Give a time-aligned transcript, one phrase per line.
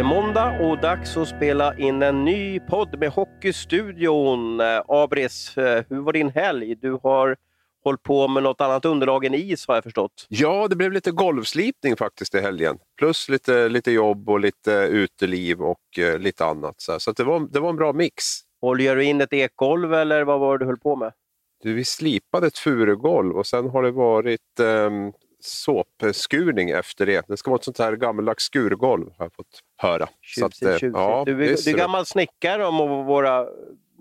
[0.00, 4.60] Det måndag och dags att spela in en ny podd med Hockeystudion.
[4.60, 6.74] Eh, Abris, eh, hur var din helg?
[6.74, 7.36] Du har
[7.84, 10.26] hållit på med något annat underlag än is har jag förstått.
[10.28, 12.78] Ja, det blev lite golvslipning faktiskt i helgen.
[12.98, 16.74] Plus lite, lite jobb och lite uteliv och uh, lite annat.
[16.80, 18.24] Så, så det, var, det var en bra mix.
[18.60, 21.12] Håller du in ett ekgolv eller vad var det du höll på med?
[21.62, 27.28] Du, vi slipade ett furugolv och sen har det varit um, såpskurning efter det.
[27.28, 30.08] Det ska vara ett sånt här gammaldags skurgolv har jag fått höra.
[30.20, 33.46] Tjusigt, att, Ja, du, är, du är gammal snickare om våra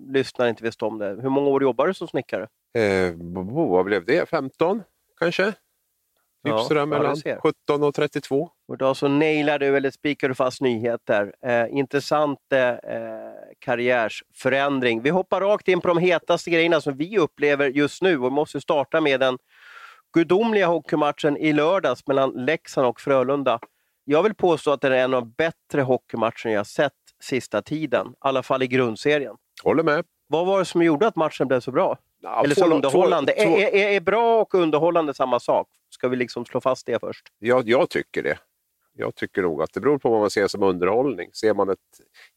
[0.07, 1.17] lyssnare inte visste om det.
[1.21, 2.47] Hur många år jobbar du som snickare?
[2.73, 3.13] Eh,
[3.69, 4.29] vad blev det?
[4.29, 4.83] 15
[5.19, 5.53] kanske?
[6.43, 8.49] Typ ja, sådär mellan 17 och 32.
[8.67, 11.33] Och då så nailar du eller spikar du fast nyheter.
[11.45, 12.75] Eh, intressant eh,
[13.59, 15.01] karriärsförändring.
[15.01, 18.61] Vi hoppar rakt in på de hetaste grejerna som vi upplever just nu och måste
[18.61, 19.37] starta med den
[20.13, 23.59] gudomliga hockeymatchen i lördags mellan Leksand och Frölunda.
[24.03, 26.93] Jag vill påstå att det är en av de bättre hockeymatcherna jag sett
[27.23, 29.35] sista tiden, i alla fall i grundserien.
[29.63, 30.05] Håller med.
[30.27, 31.97] Vad var det som gjorde att matchen blev så bra?
[32.21, 33.31] Ja, Eller så två, underhållande?
[33.31, 33.57] Två, två...
[33.57, 35.67] Är, är, är, bra och underhållande samma sak?
[35.89, 37.27] Ska vi liksom slå fast det först?
[37.39, 38.37] Ja, jag tycker det.
[38.93, 41.29] Jag tycker nog att det beror på vad man ser som underhållning.
[41.33, 41.77] Ser man ett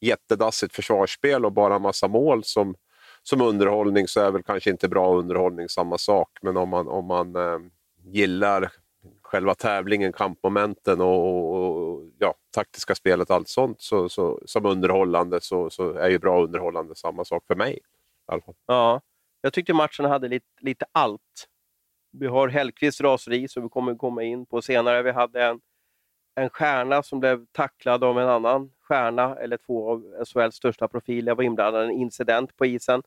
[0.00, 2.74] jättedassigt försvarsspel och bara en massa mål som
[3.22, 6.38] som underhållning så är väl kanske inte bra underhållning samma sak.
[6.42, 7.58] Men om man, om man eh,
[8.04, 8.72] gillar
[9.22, 15.40] själva tävlingen, kampmomenten och, och, och, ja, taktiska spelet allt sånt så, så, som underhållande
[15.40, 17.78] så, så är ju bra underhållande samma sak för mig.
[18.66, 19.00] Ja,
[19.40, 21.48] jag tyckte matchen hade lite, lite allt.
[22.12, 25.02] Vi har Hellkvists raseri som vi kommer komma in på senare.
[25.02, 25.60] Vi hade en,
[26.34, 31.34] en stjärna som blev tacklad av en annan stjärna, eller två av SHLs största profiler
[31.34, 33.02] var inblandade i en incident på isen.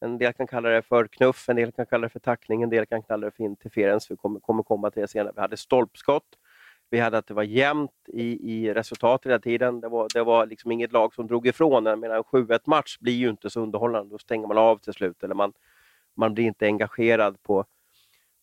[0.00, 2.70] En del kan kalla det för knuff, en del kan kalla det för tackling, en
[2.70, 4.10] del kan kalla det för interferens.
[4.10, 5.32] Vi kommer, kommer komma till det senare.
[5.34, 6.38] Vi hade stolpskott.
[6.90, 9.80] Vi hade att det var jämnt i, i resultat hela tiden.
[9.80, 11.86] Det var, det var liksom inget lag som drog ifrån.
[11.86, 14.10] Jag menar, en 7-1 match blir ju inte så underhållande.
[14.14, 15.22] Då stänger man av till slut.
[15.22, 15.52] Eller man,
[16.16, 17.64] man blir inte engagerad på,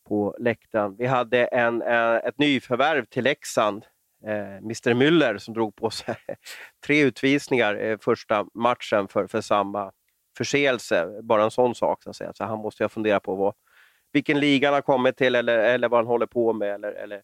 [0.08, 0.96] på läktaren.
[0.96, 3.86] Vi hade en, en ett nyförvärv till Leksand
[4.26, 6.16] eh, Mr Müller som drog på sig
[6.86, 9.92] tre utvisningar eh, första matchen för, för samma
[10.38, 11.22] förseelse.
[11.22, 12.04] Bara en sån sak.
[12.04, 12.34] Så, att säga.
[12.34, 13.54] så han måste ju fundera på vad,
[14.12, 17.22] vilken liga han har kommit till eller, eller vad han håller på med eller, eller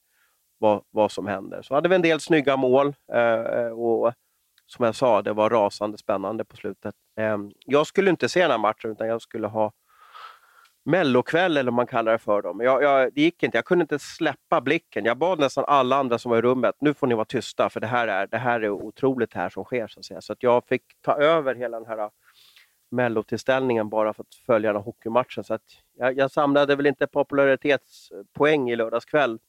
[0.58, 1.62] vad, vad som händer.
[1.62, 4.14] Så hade vi en del snygga mål eh, eh och
[4.66, 6.96] som jag sa, det var rasande spännande på slutet.
[7.20, 9.72] Eh, jag skulle inte se den här matchen utan jag skulle ha
[10.86, 12.42] mellokväll eller vad man kallar det för.
[12.42, 12.60] Dem.
[12.60, 15.06] Jag, jag, det gick inte, jag kunde inte släppa blicken.
[15.06, 17.80] Jag bad nästan alla andra som var i rummet, nu får ni vara tysta för
[17.80, 19.88] det här är, det här är otroligt här som sker.
[19.88, 20.22] Så att, säga.
[20.22, 22.10] så att jag fick ta över hela den här
[22.92, 25.44] mellotillställningen bara för att följa den hockeymatchen.
[25.44, 25.62] Så att
[25.98, 29.40] jag, jag samlade väl inte popularitetspoäng i lördags kväll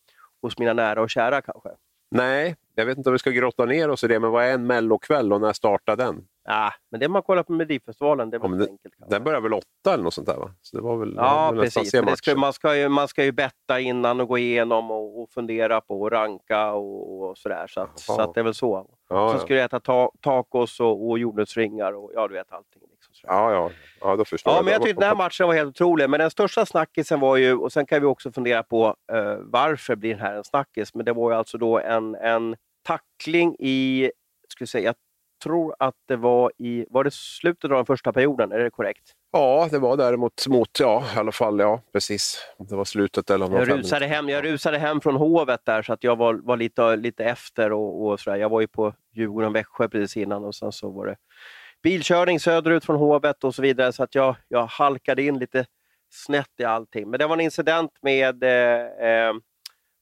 [0.42, 1.70] hos mina nära och kära kanske.
[2.10, 4.54] Nej, jag vet inte om vi ska grotta ner oss i det, men vad är
[4.54, 6.26] en mellokväll och när startar den?
[6.44, 8.94] Ja, men det man kollar på Melodifestivalen, det var ja, enkelt.
[8.98, 9.14] Kanske.
[9.14, 10.36] Den börjar väl åtta eller något sånt där?
[10.36, 10.50] Va?
[10.62, 11.94] Så det var väl, ja, var precis.
[11.94, 15.30] Men ska, man, ska ju, man ska ju betta innan och gå igenom och, och
[15.30, 17.66] fundera på och ranka och, och sådär.
[17.66, 18.86] Så, att, så att det är väl så.
[19.08, 22.82] Ja, Sen ska du äta ta, tacos och, och jordnötsringar och ja, du vet allting.
[23.22, 23.70] Ja, ja.
[24.00, 24.64] ja, då förstår ja, jag.
[24.64, 26.10] Men jag tyckte den här matchen var helt otrolig.
[26.10, 29.96] Men den största snackisen var ju, och sen kan vi också fundera på uh, varför
[29.96, 30.94] blir den här en snackis?
[30.94, 34.10] Men det var ju alltså då en, en tackling i,
[34.48, 34.94] ska säga,
[35.42, 39.12] tror att det var i var det slutet av den första perioden, är det korrekt?
[39.32, 42.38] Ja, det var däremot mot, ja, i alla fall, ja, precis.
[42.58, 46.04] Det var slutet eller jag rusade, hem, jag rusade hem från Hovet där så att
[46.04, 48.36] jag var, var lite, lite efter och, och sådär.
[48.36, 51.16] Jag var ju på Djurgården-Växjö precis innan och sen så var det
[51.82, 55.66] bilkörning söderut från Hovet och så vidare så att jag, jag halkade in lite
[56.10, 57.10] snett i allting.
[57.10, 59.32] Men det var en incident med eh, eh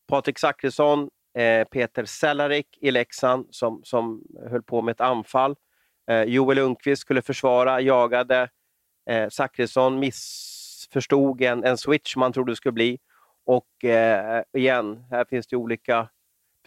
[0.09, 1.09] Patrik Zackrisson
[1.39, 5.57] Eh, Peter Cehlarik i Leksand som, som höll på med ett anfall.
[6.11, 8.49] Eh, Joel Lundqvist skulle försvara, jagade.
[9.11, 12.99] Eh, Zackrisson missförstod en, en switch man trodde det skulle bli.
[13.47, 16.09] Och eh, igen, här finns det olika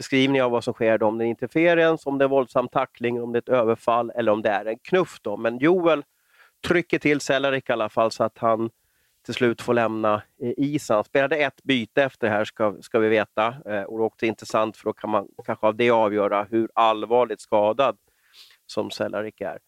[0.02, 0.98] beskrivning av vad som sker.
[0.98, 4.12] Då, om det är interferens, om det är våldsam tackling, om det är ett överfall
[4.16, 5.20] eller om det är en knuff.
[5.22, 5.38] Då.
[5.38, 6.04] Men Joel
[6.68, 8.70] trycker till Cehlarik i alla fall så att han
[9.26, 10.96] till slut får lämna eh, isen.
[10.96, 13.48] Han spelade ett byte efter det här ska, ska vi veta.
[13.48, 16.70] Eh, och det är också intressant för då kan man kanske av det avgöra hur
[16.76, 17.98] allvarligt skadad
[18.66, 19.60] som Cehlarik är.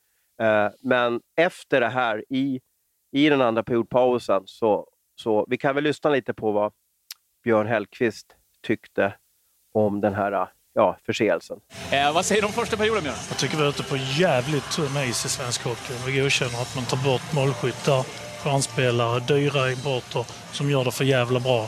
[0.42, 2.62] Eh, men efter det här, i,
[3.12, 6.74] i den andra periodpausen, så, så vi kan väl lyssna lite på vad
[7.44, 9.14] Björn Hellkvist tyckte
[9.74, 11.58] om den här ja, förseelsen.
[11.92, 13.16] Eh, vad säger du om första perioden, Björn?
[13.30, 15.94] Jag tycker vi är ute på jävligt tunn is i svensk hockey.
[16.06, 18.06] Vi godkänner att man tar bort målskyttar
[18.44, 21.68] stjärnspelare, dyra importer som gör det för jävla bra.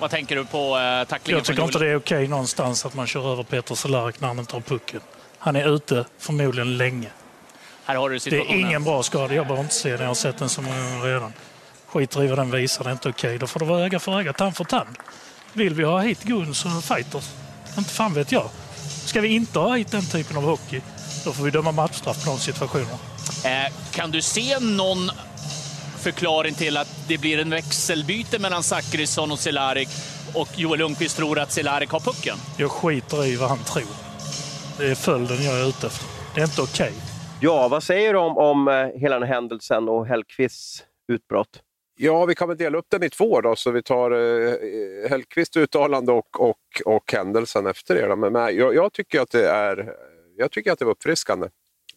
[0.00, 1.38] Vad tänker du på eh, tacklingen?
[1.38, 4.38] Jag tycker inte det är okej någonstans att man kör över Peter Cehlarik när han
[4.38, 5.00] inte har pucken.
[5.38, 7.08] Han är ute förmodligen länge.
[7.84, 9.34] Här har du Det är ingen bra skada.
[9.34, 10.00] Jag behöver inte se den.
[10.00, 11.32] Jag har sett den så många gånger redan.
[11.86, 12.84] Skiter i vad den visar.
[12.84, 13.38] Det är inte okej.
[13.38, 14.96] Då får det vara öga för öga, tand för tand.
[15.56, 17.30] Vill vi ha hit Guns och fighters?
[17.78, 18.50] Inte fan vet jag.
[19.04, 20.80] Ska vi inte ha hit den typen av hockey,
[21.24, 22.98] då får vi döma matchstraff på de situationerna.
[23.44, 25.10] Eh, kan du se någon
[25.98, 29.88] förklaring till att det blir en växelbyte mellan Zachrisson och Cehlárik
[30.34, 32.36] och Joel Lundqvist tror att Cehlárik har pucken?
[32.56, 33.88] Jag skiter i vad han tror.
[34.78, 36.06] Det är följden jag är ute efter.
[36.34, 36.92] Det är inte okej.
[37.40, 40.82] Ja, vad säger du om, om eh, hela den händelsen och Hellkvists
[41.12, 41.62] utbrott?
[41.98, 45.56] Ja, vi kan väl dela upp den i två då, så vi tar eh, Hellkvists
[45.56, 48.16] uttalande och, och, och händelsen efter det.
[48.16, 49.94] Men, men jag, jag, tycker att det är,
[50.36, 51.48] jag tycker att det var uppfriskande.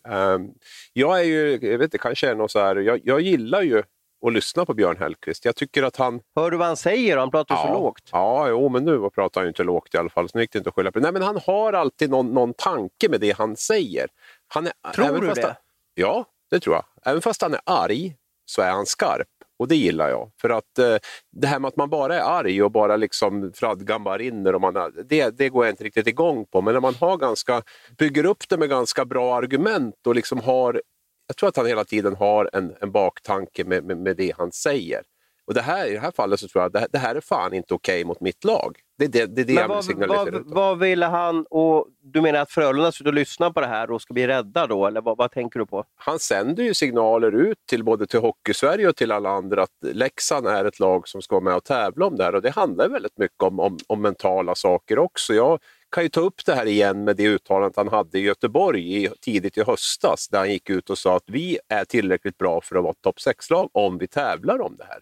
[0.08, 0.54] Um,
[0.94, 3.84] jag är ju, jag vet inte, kanske är något så här, jag, jag gillar ju
[4.28, 5.46] att lyssna på Björn Hellkvist.
[5.46, 6.22] Jag tycker att han...
[6.36, 7.18] Hör du vad han säger?
[7.18, 8.10] Han pratar ja, så lågt.
[8.12, 10.52] Ja, jo, men nu pratar han ju inte lågt i alla fall, så nu gick
[10.52, 11.00] det inte att skylla på.
[11.00, 14.08] Nej, men han har alltid någon, någon tanke med det han säger.
[14.48, 15.46] Han är, Tror du det?
[15.46, 15.54] Han,
[15.94, 16.86] ja, det tror jag.
[17.06, 18.16] Även fast han är arg
[18.46, 19.28] så är han skarp.
[19.60, 20.32] Och det gillar jag.
[20.42, 20.96] För att eh,
[21.32, 24.62] det här med att man bara är arg och bara liksom fradgan bara rinner, och
[24.62, 26.62] man, är- det, det går jag inte riktigt igång på.
[26.62, 27.62] Men när man har ganska,
[27.98, 30.82] bygger upp det med ganska bra argument och liksom har,
[31.28, 34.52] jag tror att han hela tiden har en, en baktanke med, med, med det han
[34.52, 35.02] säger.
[35.50, 37.22] Och det här, I det här fallet så tror jag att det, det här är
[37.22, 38.78] fan inte okej mot mitt lag.
[38.98, 40.32] Det är det, det, är det jag vill vad, signalisera.
[40.32, 41.46] vad, vad ville han?
[41.50, 44.68] Och du menar att Frölunda sitter och lyssnar på det här och ska bli rädda
[44.68, 44.88] då?
[44.88, 45.86] Eller vad, vad tänker du på?
[45.96, 50.48] han sänder ju signaler ut till både till Hockeysverige och till alla andra att Leksand
[50.48, 52.36] är ett lag som ska vara med och tävla om det här.
[52.36, 55.34] Och det handlar väldigt mycket om, om, om mentala saker också.
[55.34, 55.60] Jag
[55.92, 59.10] kan ju ta upp det här igen med det uttalandet han hade i Göteborg i,
[59.22, 62.76] tidigt i höstas där han gick ut och sa att vi är tillräckligt bra för
[62.76, 65.00] att vara ett topp 6-lag om vi tävlar om det här.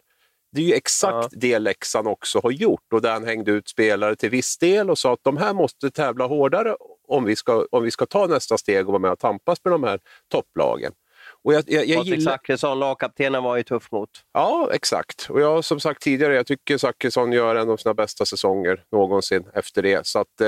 [0.58, 4.16] Det är ju exakt det Leksand också har gjort och där han hängde ut spelare
[4.16, 6.76] till viss del och sa att de här måste tävla hårdare
[7.08, 9.74] om vi ska, om vi ska ta nästa steg och vara med och tampas med
[9.74, 10.92] de här topplagen.
[11.44, 12.32] Och jag, jag, jag gillar...
[12.32, 14.10] Zackrisson, lagkaptenen, var ju tuff mot.
[14.34, 15.28] Ja, exakt.
[15.30, 19.46] Och jag som sagt tidigare, jag tycker Zachrisson gör en av sina bästa säsonger någonsin
[19.54, 20.08] efter det.
[20.08, 20.48] Så att eh,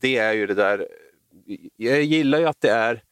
[0.00, 0.88] det är ju det där.
[1.76, 3.02] Jag gillar ju att det är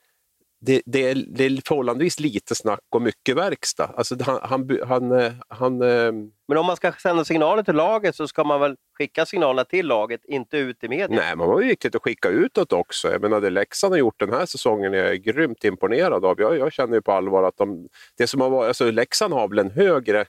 [0.66, 3.90] det, det, är, det är förhållandevis lite snack och mycket verkstad.
[3.96, 6.12] Alltså han, han, han, eh, han, eh,
[6.48, 9.86] Men om man ska sända signaler till laget så ska man väl skicka signalerna till
[9.86, 11.16] laget, inte ut i media?
[11.16, 13.10] Nej, men det var viktigt att skicka utåt också.
[13.10, 16.40] Jag menar, det Leksand har gjort den här säsongen är jag grymt imponerad av.
[16.40, 19.48] Jag, jag känner ju på allvar att de, det som har varit, alltså Leksand har
[19.48, 20.24] väl en högre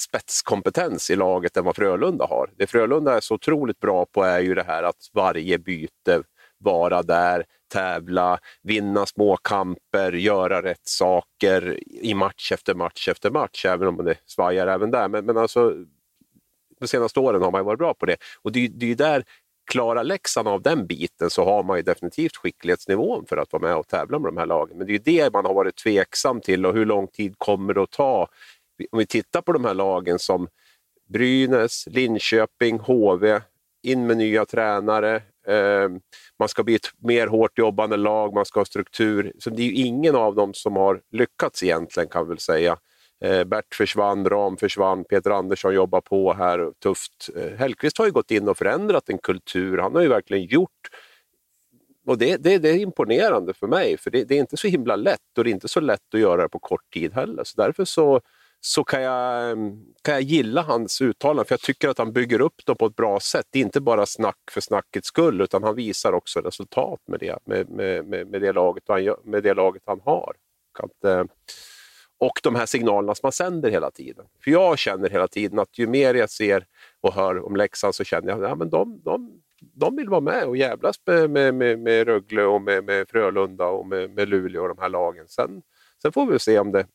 [0.00, 2.50] spetskompetens i laget än vad Frölunda har.
[2.56, 6.22] Det Frölunda är så otroligt bra på är ju det här att varje byte
[6.58, 13.64] vara där, tävla, vinna små kamper, göra rätt saker i match efter match efter match,
[13.64, 15.08] även om det svajar även där.
[15.08, 15.74] Men, men alltså,
[16.80, 18.16] de senaste åren har man varit bra på det.
[18.42, 19.24] Och det, det är ju där,
[19.70, 23.76] klarar Leksand av den biten så har man ju definitivt skicklighetsnivån för att vara med
[23.76, 24.78] och tävla med de här lagen.
[24.78, 27.74] Men det är ju det man har varit tveksam till och hur lång tid kommer
[27.74, 28.28] det att ta?
[28.90, 30.48] Om vi tittar på de här lagen som
[31.08, 33.40] Brynäs, Linköping, HV,
[33.82, 35.22] in med nya tränare.
[35.48, 36.00] Ehm,
[36.38, 39.32] man ska bli ett mer hårt jobbande lag, man ska ha struktur.
[39.38, 42.78] Så det är ju ingen av dem som har lyckats egentligen kan vi väl säga.
[43.24, 47.30] Ehm, Bert försvann, Ram försvann, Peter Andersson jobbar på här tufft.
[47.36, 49.78] Ehm, Hellkvist har ju gått in och förändrat en kultur.
[49.78, 50.88] Han har ju verkligen gjort
[52.08, 54.96] och det, det, det är imponerande för mig, för det, det är inte så himla
[54.96, 57.44] lätt och det är inte så lätt att göra det på kort tid heller.
[57.44, 58.20] Så därför så,
[58.60, 62.40] så kan, jag, mm, kan jag gilla hans uttalanden, för jag tycker att han bygger
[62.40, 63.46] upp dem på ett bra sätt.
[63.50, 67.38] Det är inte bara snack för snackets skull, utan han visar också resultat med det,
[67.44, 70.34] med, med, med, det, laget, han, med det laget han har.
[70.78, 71.24] Och, att, eh,
[72.18, 74.26] och de här signalerna som man sänder hela tiden.
[74.44, 76.66] För jag känner hela tiden att ju mer jag ser
[77.00, 80.20] och hör om Leksand så känner jag att ja, men de, de, de vill vara
[80.20, 84.28] med och jävlas med, med, med, med Rögle och med, med Frölunda och med, med
[84.28, 85.28] Luleå och de här lagen.
[85.28, 85.62] Sen,
[86.02, 86.86] sen får vi se om det,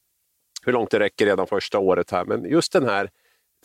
[0.65, 2.25] hur långt det räcker redan första året här.
[2.25, 3.09] Men just den här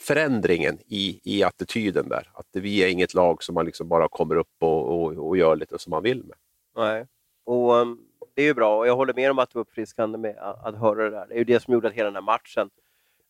[0.00, 2.30] förändringen i, i attityden där.
[2.34, 5.56] Att vi är inget lag som man liksom bara kommer upp och, och, och gör
[5.56, 6.36] lite som man vill med.
[6.76, 7.06] Nej.
[7.44, 8.00] Och um,
[8.34, 10.64] Det är ju bra och jag håller med om att det var uppfriskande med att,
[10.64, 11.26] att höra det där.
[11.28, 12.70] Det är ju det som gjorde att hela den här matchen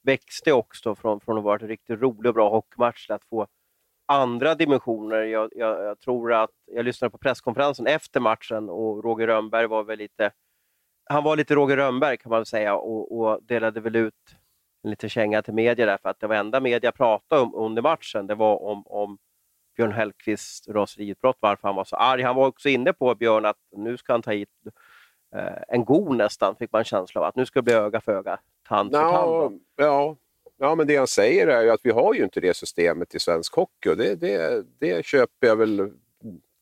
[0.03, 3.47] växte också från, från att vara en riktigt rolig och bra hockeymatch till att få
[4.07, 5.23] andra dimensioner.
[5.23, 9.83] Jag, jag, jag tror att jag lyssnade på presskonferensen efter matchen och Roger Rönnberg var
[9.83, 10.31] väl lite
[11.09, 14.15] han var lite Roger Rönnberg kan man säga och, och delade väl ut
[14.85, 17.83] en liten känga till media där för att det var enda media pratade om under
[17.83, 19.19] matchen det var om, om
[19.79, 22.23] Björn Hellkvists raseriutbrott, varför han var så arg.
[22.23, 24.49] Han var också inne på, Björn, att nu ska han ta hit
[25.35, 27.27] eh, en god nästan, fick man känsla av.
[27.27, 28.39] Att nu ska det bli öga för öga,
[28.69, 29.61] tand för tand.
[29.77, 30.17] Ja,
[30.59, 33.19] ja, men det han säger är ju att vi har ju inte det systemet i
[33.19, 35.91] svensk hockey och det, det, det köper jag väl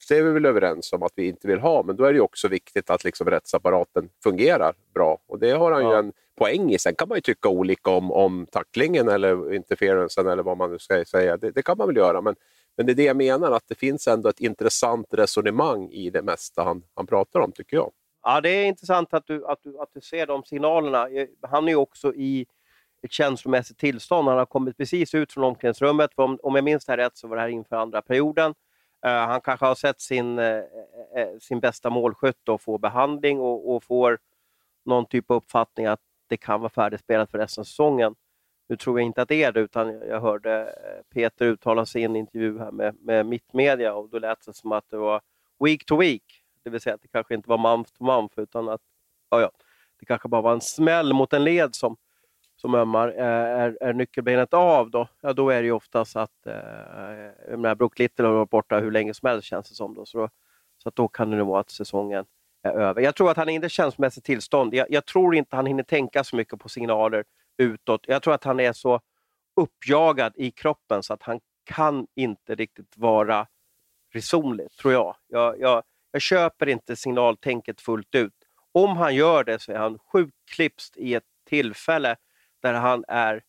[0.09, 2.21] det är vi väl överens om att vi inte vill ha, men då är det
[2.21, 5.19] också viktigt att liksom rättsapparaten fungerar bra.
[5.27, 5.93] Och det har han ja.
[5.93, 6.79] ju en poäng i.
[6.79, 10.79] Sen kan man ju tycka olika om, om tacklingen eller interferencen eller vad man nu
[10.79, 11.37] ska säga.
[11.37, 12.35] Det, det, kan man väl göra, men,
[12.77, 16.23] men det är det jag menar, att det finns ändå ett intressant resonemang i det
[16.23, 17.93] mesta han, han pratar om, tycker jag.
[18.23, 21.09] Ja, det är intressant att du, att du, att du ser de signalerna.
[21.43, 22.47] Han är ju också i
[23.03, 24.29] ett känslomässigt tillstånd.
[24.29, 26.11] Han har kommit precis ut från omklädningsrummet.
[26.15, 28.55] Om, om jag minns det här rätt så var det här inför andra perioden.
[29.05, 30.63] Eh, han kanske har sett sin, eh,
[31.17, 34.19] eh, sin bästa målskytt och få behandling och, och, får
[34.85, 38.15] någon typ av uppfattning att det kan vara färdigspelat för resten av säsongen.
[38.69, 40.75] Nu tror jag inte att det är det, utan jag hörde
[41.15, 44.73] Peter uttala sig i en intervju här med, med Mittmedia och då lät det som
[44.73, 45.21] att det var
[45.65, 46.23] week to week.
[46.65, 48.81] Det vill säga att det kanske inte var month to month, utan att
[49.31, 49.51] ja, ja,
[50.01, 51.97] det kanske bara var en smäll mot en led som
[52.57, 53.25] som ömmar, eh,
[53.63, 58.27] är, är nyckelbenet av, då, ja, då är det ju oftast att eh, Brook Little
[58.27, 59.95] har varit borta hur länge som helst känns det som.
[59.95, 60.29] Då, så, då,
[60.83, 62.25] så att då kan det nog vara att säsongen
[62.63, 63.03] är över.
[63.03, 64.75] Jag tror att han är inte känslomässigt tillstånd.
[64.75, 67.25] Jag, jag, tror inte han hinner tänka så mycket på signaler
[67.59, 68.05] utåt.
[68.09, 69.01] Jag tror att han är så
[69.57, 73.47] uppjagad i kroppen så att han kan inte riktigt vara
[74.15, 75.17] resonlig, tror jag.
[75.29, 75.83] Jag, jag,
[76.13, 78.35] jag köper inte signaltänket fullt ut.
[78.73, 82.17] Om han gör det så är han sjukt klipst i ett tillfälle
[82.63, 83.43] där han är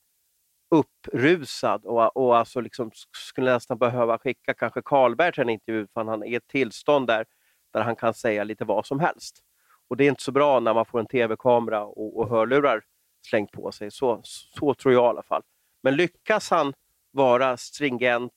[0.69, 6.05] upprusad och, och alltså liksom skulle nästan behöva skicka kanske Karlberg till en intervju för
[6.05, 7.25] han är i ett tillstånd där,
[7.73, 9.39] där han kan säga lite vad som helst.
[9.87, 12.83] Och det är inte så bra när man får en tv-kamera och, och hörlurar
[13.27, 13.91] slängt på sig.
[13.91, 15.43] Så, så tror jag i alla fall.
[15.83, 16.73] Men lyckas han
[17.11, 18.33] vara stringent,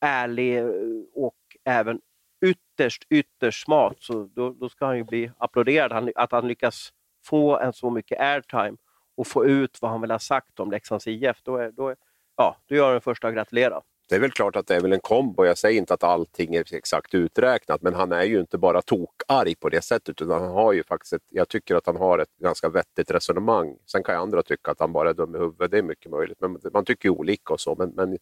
[0.00, 0.66] ärlig eh,
[1.14, 2.00] och även
[2.44, 6.12] ytterst, ytterst smart, så då, då ska han ju bli applåderad.
[6.14, 6.92] att han lyckas
[7.24, 8.76] få en så mycket airtime
[9.18, 11.96] och få ut vad han vill ha sagt om Leksands IF, då är, då är,
[12.36, 13.82] ja, då är jag den första att gratulera.
[14.08, 15.44] Det är väl klart att det är väl en kombo.
[15.44, 19.54] Jag säger inte att allting är exakt uträknat, men han är ju inte bara tokarg
[19.54, 22.36] på det sättet, utan han har ju faktiskt ett, jag tycker att han har ett
[22.36, 23.76] ganska vettigt resonemang.
[23.86, 26.10] Sen kan ju andra tycka att han bara är dum i huvudet, det är mycket
[26.10, 27.74] möjligt, men man tycker ju olika och så.
[27.74, 28.18] Men, men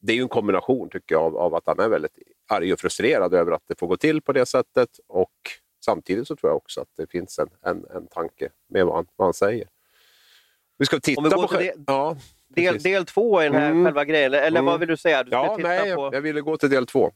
[0.00, 2.80] det är ju en kombination tycker jag av, av, att han är väldigt arg och
[2.80, 5.32] frustrerad över att det får gå till på det sättet och
[5.84, 9.06] samtidigt så tror jag också att det finns en, en, en tanke med vad han,
[9.16, 9.68] vad han säger.
[10.82, 11.46] Vi ska titta på...
[11.46, 12.16] Del, ja,
[12.48, 13.84] del, del två i den här mm.
[13.84, 14.64] själva grejen, eller mm.
[14.64, 15.22] vad vill du säga?
[15.22, 16.10] Du ja, nej, på...
[16.12, 17.12] jag ville gå till del två.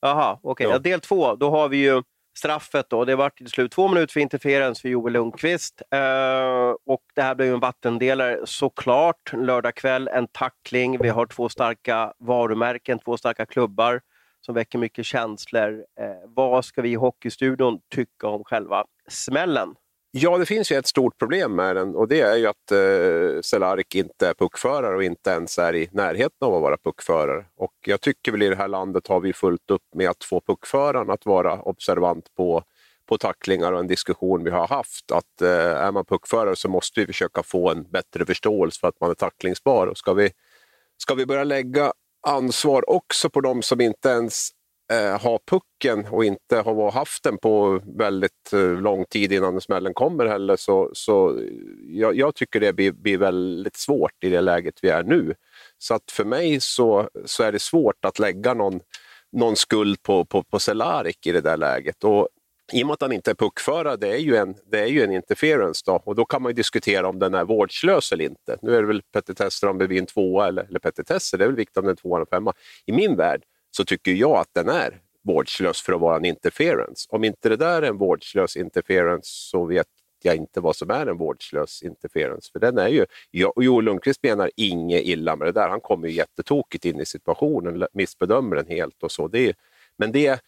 [0.00, 0.50] Jaha, okej.
[0.50, 0.66] Okay.
[0.66, 0.72] Ja.
[0.72, 2.02] Ja, del två, då har vi ju
[2.38, 2.86] straffet.
[2.90, 3.04] Då.
[3.04, 5.82] Det var till slut två minuter för interferens för Joel Lundqvist.
[5.94, 9.32] Uh, och det här blev en vattendelare såklart.
[9.32, 10.98] Lördag kväll, en tackling.
[10.98, 14.00] Vi har två starka varumärken, två starka klubbar
[14.40, 15.72] som väcker mycket känslor.
[15.72, 19.74] Uh, vad ska vi i Hockeystudion tycka om själva smällen?
[20.16, 23.40] Ja, det finns ju ett stort problem med den och det är ju att eh,
[23.42, 27.44] Cehlarik inte är puckförare och inte ens är i närheten av att vara puckförare.
[27.56, 30.40] Och jag tycker väl i det här landet har vi fullt upp med att få
[30.40, 32.62] puckföraren att vara observant på,
[33.08, 35.12] på tacklingar och en diskussion vi har haft.
[35.12, 39.00] Att eh, är man puckförare så måste vi försöka få en bättre förståelse för att
[39.00, 39.86] man är tacklingsbar.
[39.86, 40.30] Och ska vi,
[40.96, 41.92] ska vi börja lägga
[42.26, 44.50] ansvar också på de som inte ens
[44.92, 49.94] eh, ha pucken och inte ha haft den på väldigt eh, lång tid innan smällen
[49.94, 50.56] kommer heller.
[50.56, 51.44] Så, så eh,
[51.88, 55.34] jag, jag tycker det blir, blir, väldigt svårt i det läget vi är nu.
[55.78, 58.80] Så att för mig så, så är det svårt att lägga någon,
[59.32, 62.04] någon skuld på, på, på Cehlárik i det där läget.
[62.04, 62.28] Och
[62.72, 65.02] i och med att han inte är puckförare, det är ju en, det är ju
[65.02, 65.82] en interference.
[65.86, 68.58] Då, och då kan man ju diskutera om den är vårdslös eller inte.
[68.62, 71.38] Nu är det väl Petter Tesser om det blir en tvåa, eller, eller Petter Tesser,
[71.38, 72.52] det är väl viktigt om det är en tvåa eller femma.
[72.86, 73.42] I min värld
[73.76, 77.06] så tycker jag att den är vårdslös för att vara en interference.
[77.10, 79.86] Om inte det där är en vårdslös interference så vet
[80.22, 82.52] jag inte vad som är en vårdslös interference.
[82.52, 83.06] För den är ju,
[83.56, 85.68] Joel Lundqvist menar inget illa med det där.
[85.68, 89.28] Han kommer ju jättetokigt in i situationen, missbedömer den helt och så.
[89.28, 89.54] Det är,
[89.96, 90.40] men det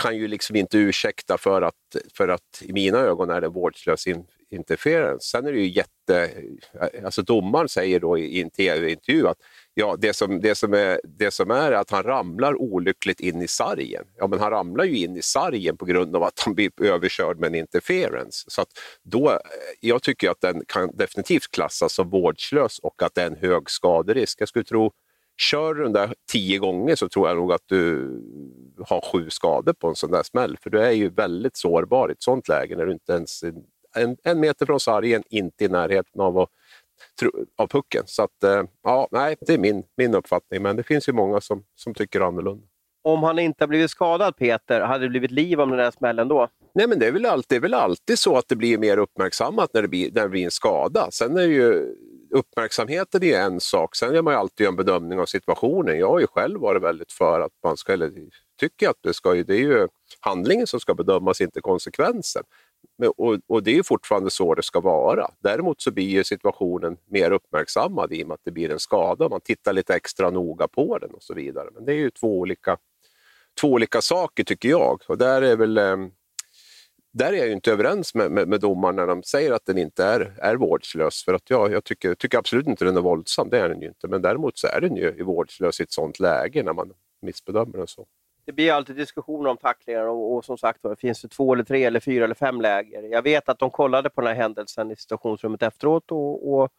[0.00, 4.06] kan ju liksom inte ursäkta för att, för att i mina ögon är det vårdslös
[4.06, 5.28] in, interference.
[5.30, 6.30] Sen är det ju jätte...
[7.04, 9.38] Alltså domaren säger då i en tv-intervju att
[9.74, 13.48] ja, det, som, det, som är, det som är att han ramlar olyckligt in i
[13.48, 14.04] sargen.
[14.16, 17.38] Ja, men han ramlar ju in i sargen på grund av att han blir överkörd
[17.38, 18.44] med en interference.
[18.48, 18.68] Så att
[19.02, 19.38] då,
[19.80, 23.70] jag tycker att den kan definitivt klassas som vårdslös och att det är en hög
[23.70, 24.40] skaderisk.
[24.40, 24.92] Jag skulle tro
[25.40, 28.10] Kör du den där tio gånger så tror jag nog att du
[28.86, 30.56] har sju skador på en sån där smäll.
[30.62, 33.54] För du är ju väldigt sårbar i ett sånt läge när du inte ens är
[33.96, 36.48] en, en meter från sargen, inte i närheten av,
[37.56, 38.02] av pucken.
[38.06, 41.40] Så att, eh, ja, nej, det är min, min uppfattning, men det finns ju många
[41.40, 42.66] som, som tycker annorlunda.
[43.02, 46.28] Om han inte har blivit skadad, Peter, hade det blivit liv om den där smällen
[46.28, 46.48] då?
[46.74, 49.74] Nej, men det är väl alltid, är väl alltid så att det blir mer uppmärksammat
[49.74, 51.10] när det blir, när det blir en skada.
[51.10, 51.94] Sen är ju
[52.30, 55.98] uppmärksamheten är en sak, sen är man ju alltid en bedömning av situationen.
[55.98, 58.12] Jag har ju själv varit väldigt för att man ska, eller
[58.60, 59.88] tycker att det ska, det är ju
[60.20, 62.42] handlingen som ska bedömas, inte konsekvensen.
[63.16, 65.30] Och, och, det är fortfarande så det ska vara.
[65.38, 69.28] Däremot så blir situationen mer uppmärksammad i och med att det blir en skada.
[69.28, 71.68] Man tittar lite extra noga på den och så vidare.
[71.74, 72.78] Men det är ju två olika,
[73.60, 75.02] två olika saker tycker jag.
[75.06, 76.10] Och där är väl ehm,
[77.12, 80.04] där är jag inte överens med, med, med domaren när de säger att den inte
[80.04, 81.24] är, är vårdslös.
[81.24, 83.88] För att jag, jag tycker, tycker absolut inte den är våldsam, det är den ju
[83.88, 84.08] inte.
[84.08, 86.92] Men däremot så är den ju vårdslös i ett sånt läge när man
[87.22, 88.06] missbedömer den så.
[88.48, 91.84] Det blir alltid diskussioner om tacklingar och, och som sagt finns det två eller tre
[91.84, 93.02] eller fyra eller fem läger.
[93.02, 96.70] Jag vet att de kollade på den här händelsen i situationsrummet efteråt och, och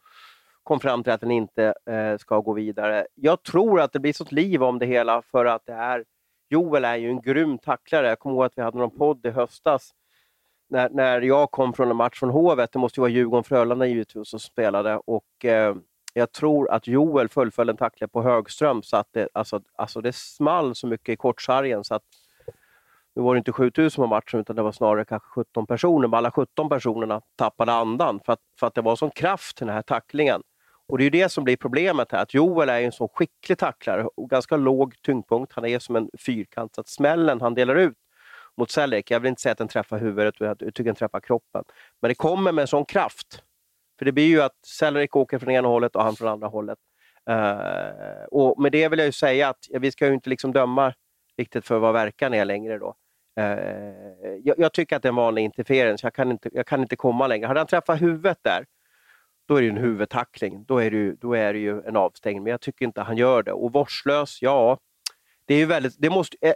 [0.64, 3.08] kom fram till att den inte eh, ska gå vidare.
[3.16, 6.06] Jag tror att det blir sånt liv om det hela för att det är
[6.50, 8.08] Joel är ju en grym tacklare.
[8.08, 9.94] Jag kommer ihåg att vi hade någon podd i höstas
[10.70, 14.30] när, när jag kom från en match från Hovet, det måste ju vara Djurgården-Frölunda givetvis
[14.30, 15.76] som spelade, och eh,
[16.13, 20.16] jag tror att Joel fullföljde en tackling på Högström, så att det, alltså, alltså det
[20.16, 22.04] small så mycket i kortsargen så att
[23.16, 26.18] nu var det inte 7000 på matchen, utan det var snarare kanske 17 personer, men
[26.18, 29.74] alla 17 personerna tappade andan för att, för att det var sån kraft i den
[29.74, 30.42] här tacklingen.
[30.88, 34.08] Och det är det som blir problemet här, att Joel är en så skicklig tacklare
[34.16, 35.54] och ganska låg tyngdpunkt.
[35.54, 37.98] Han är som en fyrkant, så att smällen han delar ut
[38.58, 39.12] mot Selleck.
[39.12, 41.63] Jag vill inte säga att den träffar huvudet, jag tycker den träffar kroppen.
[42.01, 43.44] Men det kommer med en sån kraft.
[44.00, 46.77] För det blir ju att Selleck åker från ena hållet och han från andra hållet.
[47.29, 50.94] Uh, och med det vill jag ju säga att vi ska ju inte liksom döma
[51.38, 52.96] riktigt för vad verkan är längre då.
[53.39, 53.46] Uh,
[54.44, 56.96] jag, jag, tycker att det är en vanlig interferens, jag kan inte, jag kan inte
[56.96, 57.48] komma längre.
[57.48, 58.65] Hade han träffat huvudet där,
[59.48, 60.65] då är det en huvudtackling.
[60.65, 63.18] Då är, det ju, då är det ju en avstängning, men jag tycker inte han
[63.18, 63.51] gör det.
[63.51, 64.77] Och vårdslös, ja.
[65.46, 66.53] Det är ju väldigt, det måste, eh,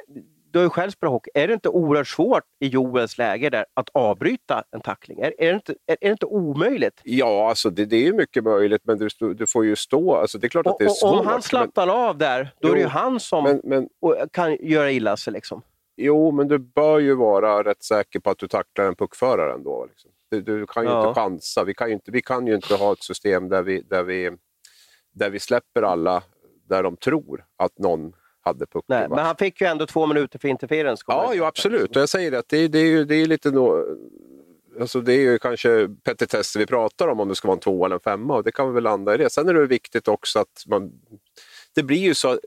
[0.54, 1.32] du har ju själv spelat hockey.
[1.34, 5.20] Är det inte oerhört svårt i Joels läge där att avbryta en tackling?
[5.20, 7.02] Är, är, det, inte, är, är det inte omöjligt?
[7.04, 10.16] Ja, alltså det, det är mycket möjligt, men du, du får ju stå.
[10.16, 11.20] Alltså det är klart att det är svårt.
[11.20, 11.96] Om han slappnar men...
[11.96, 13.90] av där, då jo, är det ju han som men, men...
[14.32, 15.34] kan göra illa sig.
[15.34, 15.62] Liksom.
[15.96, 19.86] Jo, men du bör ju vara rätt säker på att du tacklar en puckförare ändå.
[19.90, 20.12] Liksom.
[20.30, 21.08] Du, du, kan ju ja.
[21.08, 21.64] inte chansa.
[21.64, 24.32] Vi kan ju inte, vi kan ju inte ha ett system där vi, där vi,
[25.14, 26.24] där vi släpper alla
[26.70, 28.84] där de tror att någon hade pucken.
[28.88, 31.04] Nej, men han fick ju ändå två minuter för interferens.
[31.08, 31.96] Ja, jo, absolut.
[31.96, 33.86] Och jag säger att det, det, är ju, det är lite no,
[34.80, 37.86] alltså det är ju kanske petitesser vi pratar om, om det ska vara en två
[37.86, 38.36] eller en femma.
[38.36, 39.30] Och det kan vi väl landa i det.
[39.30, 40.92] Sen är det viktigt också att man...
[41.76, 42.40] Det blir ju så...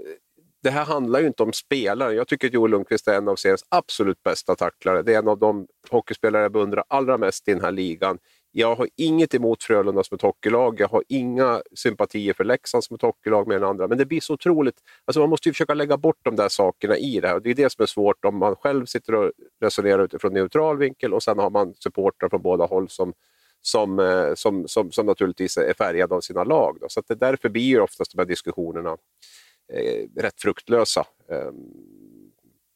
[0.63, 2.15] Det här handlar ju inte om spelare.
[2.15, 5.03] Jag tycker att Joel Lundqvist är en av seriens absolut bästa tacklare.
[5.03, 8.19] Det är en av de hockeyspelare jag beundrar allra mest i den här ligan.
[8.59, 10.81] Jag har inget emot Frölunda som ett hockeylag.
[10.81, 13.89] Jag har inga sympatier för Leksand som ett hockeylag med den andra.
[13.89, 14.75] Men det blir så otroligt...
[15.05, 17.41] Alltså man måste ju försöka lägga bort de där sakerna i det här.
[17.41, 21.15] Det är det som är svårt om man själv sitter och resonerar utifrån neutral vinkel
[21.15, 23.13] och sen har man supportrar från båda håll som,
[23.61, 26.79] som, eh, som, som, som naturligtvis är färgade av sina lag.
[26.81, 26.87] Då.
[26.89, 28.97] Så att det därför blir ju oftast de här diskussionerna
[29.73, 31.07] eh, rätt fruktlösa.
[31.31, 31.53] Eh,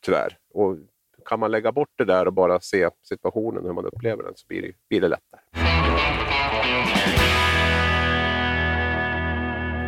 [0.04, 0.38] tyvärr.
[0.54, 0.76] Och
[1.24, 4.46] kan man lägga bort det där och bara se situationen, hur man upplever den, så
[4.46, 5.40] blir det, blir det lättare.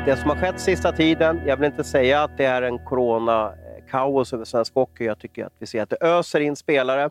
[0.07, 4.33] Det som har skett sista tiden, jag vill inte säga att det är en corona-kaos
[4.33, 5.05] över svensk hockey.
[5.05, 7.11] Jag tycker att vi ser att det öser in spelare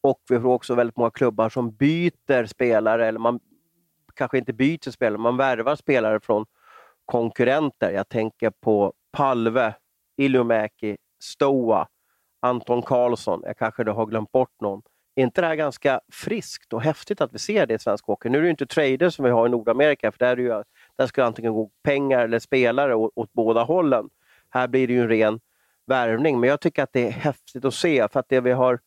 [0.00, 3.40] och vi får också väldigt många klubbar som byter spelare, eller man
[4.14, 6.46] kanske inte byter spelare, man värvar spelare från
[7.04, 7.90] konkurrenter.
[7.90, 9.74] Jag tänker på Palve,
[10.16, 11.88] Illumäki, Stoa,
[12.40, 13.42] Anton Karlsson.
[13.44, 14.82] Jag kanske då har glömt bort någon.
[15.14, 18.28] Är inte det här ganska friskt och häftigt att vi ser det i svensk hockey?
[18.28, 20.62] Nu är det inte trader som vi har i Nordamerika, för där, är det ju,
[20.96, 24.08] där ska det antingen gå pengar eller spelare åt, åt båda hållen.
[24.50, 25.40] Här blir det ju en ren
[25.86, 28.80] värvning, men jag tycker att det är häftigt att se, för att det vi har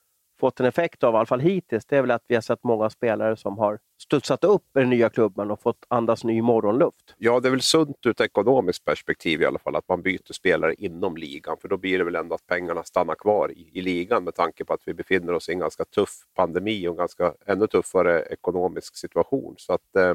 [0.43, 2.63] fått en effekt av, i alla fall hittills, det är väl att vi har sett
[2.63, 7.15] många spelare som har studsat upp i den nya klubben och fått andas ny morgonluft.
[7.17, 10.33] Ja, det är väl sunt ur ett ekonomiskt perspektiv i alla fall, att man byter
[10.33, 13.81] spelare inom ligan, för då blir det väl ändå att pengarna stannar kvar i, i
[13.81, 16.97] ligan med tanke på att vi befinner oss i en ganska tuff pandemi och en
[16.97, 19.55] ganska ännu tuffare ekonomisk situation.
[19.57, 20.13] Så att eh,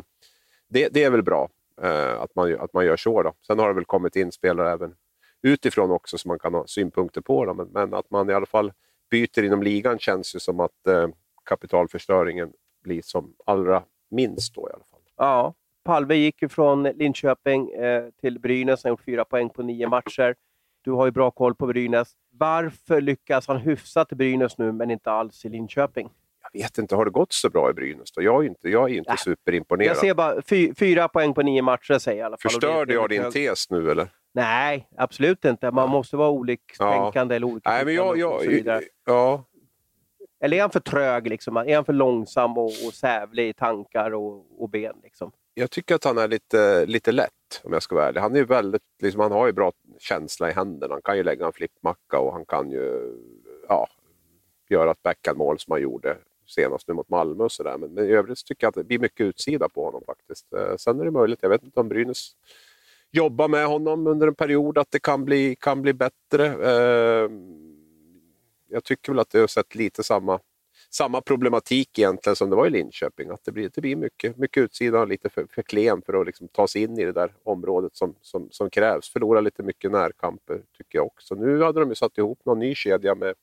[0.69, 1.49] det, det, är väl bra
[1.83, 3.23] eh, att, man, att man gör så.
[3.23, 3.33] Då.
[3.47, 4.95] Sen har det väl kommit in spelare även
[5.43, 8.47] utifrån också som man kan ha synpunkter på, då, men, men att man i alla
[8.47, 8.73] fall
[9.11, 11.09] byter inom ligan känns ju som att eh,
[11.45, 12.53] kapitalförstöringen
[12.85, 15.01] blir som allra minst då i alla fall.
[15.17, 18.85] Ja, Palve gick ju från Linköping eh, till Brynäs.
[18.85, 20.35] Han har gjort fyra poäng på nio matcher.
[20.85, 22.09] Du har ju bra koll på Brynäs.
[22.31, 26.11] Varför lyckas han hyfsat i Brynäs nu, men inte alls i Linköping?
[26.53, 28.23] Jag vet inte, har det gått så bra i Brynäs då?
[28.23, 29.91] Jag är inte, jag är inte superimponerad.
[29.91, 32.51] Jag ser bara fy, fyra poäng på nio matcher, säger jag i alla fall.
[32.51, 34.09] Förstörde jag din tes nu eller?
[34.33, 35.71] Nej, absolut inte.
[35.71, 37.37] Man måste vara oliktänkande ja.
[37.37, 39.45] eller olika Nej, men jag, jag, ja.
[40.41, 41.29] Eller är han för trög?
[41.29, 41.57] Liksom?
[41.57, 44.97] Är han för långsam och, och sävlig i tankar och, och ben?
[45.03, 45.33] Liksom?
[45.55, 48.21] Jag tycker att han är lite, lite lätt om jag ska vara ärlig.
[48.21, 50.95] Han, är väldigt, liksom, han har ju bra känsla i händerna.
[50.95, 53.15] Han kan ju lägga en flippmacka och han kan ju
[53.69, 53.89] ja,
[54.69, 57.79] göra ett backhandmål som han gjorde senast nu mot Malmö och sådär.
[57.79, 60.53] Men, men i övrigt tycker jag att det blir mycket utsida på honom faktiskt.
[60.53, 62.33] Eh, sen är det möjligt, jag vet inte om Brynäs
[63.11, 66.47] jobba med honom under en period, att det kan bli, kan bli bättre.
[66.47, 67.31] Eh,
[68.69, 70.41] jag tycker väl att det har sett lite samma,
[70.91, 73.31] samma problematik egentligen som det var i Linköping.
[73.31, 76.27] Att det blir, det blir mycket, mycket utsida och lite för, för klen för att
[76.27, 79.09] liksom ta sig in i det där området som, som, som krävs.
[79.13, 81.35] Förlora lite mycket närkamper tycker jag också.
[81.35, 83.35] Nu hade de ju satt ihop någon ny kedja med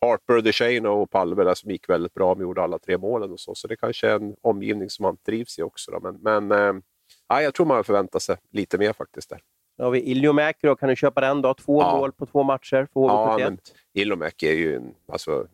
[0.00, 2.34] Harper, DeShane och Palme där som gick väldigt bra.
[2.34, 3.54] De gjorde alla tre målen och så.
[3.54, 5.90] Så det kanske är en omgivning som man trivs i också.
[5.90, 6.00] Då.
[6.00, 6.82] Men, men eh,
[7.28, 9.40] ja, jag tror man förväntar sig lite mer faktiskt där.
[9.78, 10.76] Då har vi Iljomäki då.
[10.76, 11.54] Kan du köpa den då?
[11.54, 11.96] Två ja.
[11.96, 13.38] mål på två matcher för HV71.
[13.38, 15.46] Ja, Iljomäki är ju en, alltså,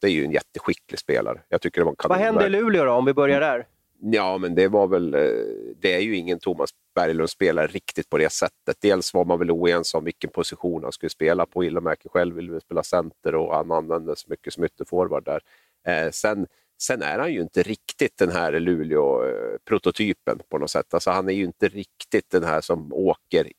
[0.00, 1.40] det är ju en jätteskicklig spelare.
[1.48, 3.66] Jag tycker det var Vad hände i Luleå då, om vi börjar där?
[4.00, 5.14] Ja, men det var väl...
[5.14, 5.20] Eh,
[5.80, 8.76] det är ju ingen Thomas Berglund spelare riktigt på det sättet.
[8.80, 11.64] Dels var man väl oense om vilken position han skulle spela på.
[11.64, 15.40] Illomäki själv ville spela center och han användes mycket som ytterforward där.
[15.86, 16.46] Eh, sen,
[16.78, 20.94] sen är han ju inte riktigt den här Luleå-prototypen på något sätt.
[20.94, 23.52] Alltså, han är ju inte riktigt den här som åker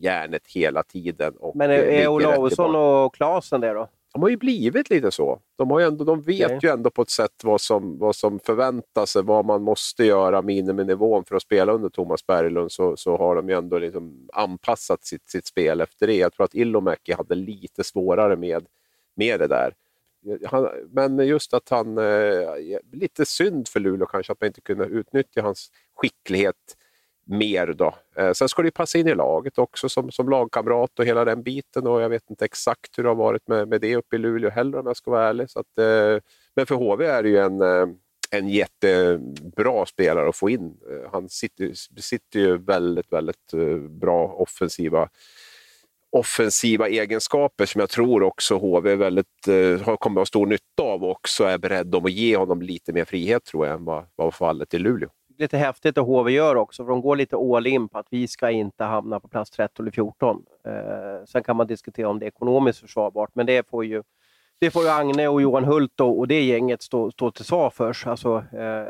[0.00, 1.34] järnet hela tiden.
[1.54, 3.88] men är, är Olausson och Klasen det då?
[4.12, 5.40] de har ju blivit lite så.
[5.56, 6.58] De, har ändå, de vet okay.
[6.62, 11.24] ju ändå på ett sätt vad som, vad som förväntas, vad man måste göra, miniminivån
[11.24, 15.30] för att spela under Thomas Berglund, så, så har de ju ändå liksom anpassat sitt,
[15.30, 16.16] sitt spel efter det.
[16.16, 18.66] Jag tror att Ilomäki hade lite svårare med,
[19.14, 19.74] med det där.
[20.44, 21.98] Han, men just att han...
[21.98, 26.76] Eh, lite synd för Luleå kanske, att man inte kunde utnyttja hans skicklighet
[27.28, 27.66] mer.
[27.66, 27.94] Då.
[28.16, 31.24] Eh, sen ska det ju passa in i laget också som, som lagkamrat och hela
[31.24, 31.86] den biten.
[31.86, 34.50] Och jag vet inte exakt hur det har varit med, med det uppe i Luleå
[34.50, 35.50] heller om jag ska vara ärlig.
[35.50, 36.22] Så att, eh,
[36.54, 37.86] men för HV är det ju en, eh,
[38.30, 40.76] en jättebra spelare att få in.
[40.90, 45.08] Eh, han sitter, besitter ju väldigt, väldigt eh, bra offensiva
[46.10, 51.04] offensiva egenskaper som jag tror också HV väldigt, eh, kommer att ha stor nytta av
[51.04, 54.34] och också är beredd att ge honom lite mer frihet tror jag än vad, vad
[54.34, 57.88] fallet i Luleå lite häftigt det HV gör också, för de går lite all in
[57.88, 60.42] på att vi ska inte hamna på plats 13 eller 14.
[60.66, 64.02] Eh, sen kan man diskutera om det är ekonomiskt försvarbart, men det får ju,
[64.58, 67.70] det får ju Agne och Johan Hult och, och det gänget stå, stå till svar
[67.70, 68.08] för.
[68.08, 68.86] Alltså, eh,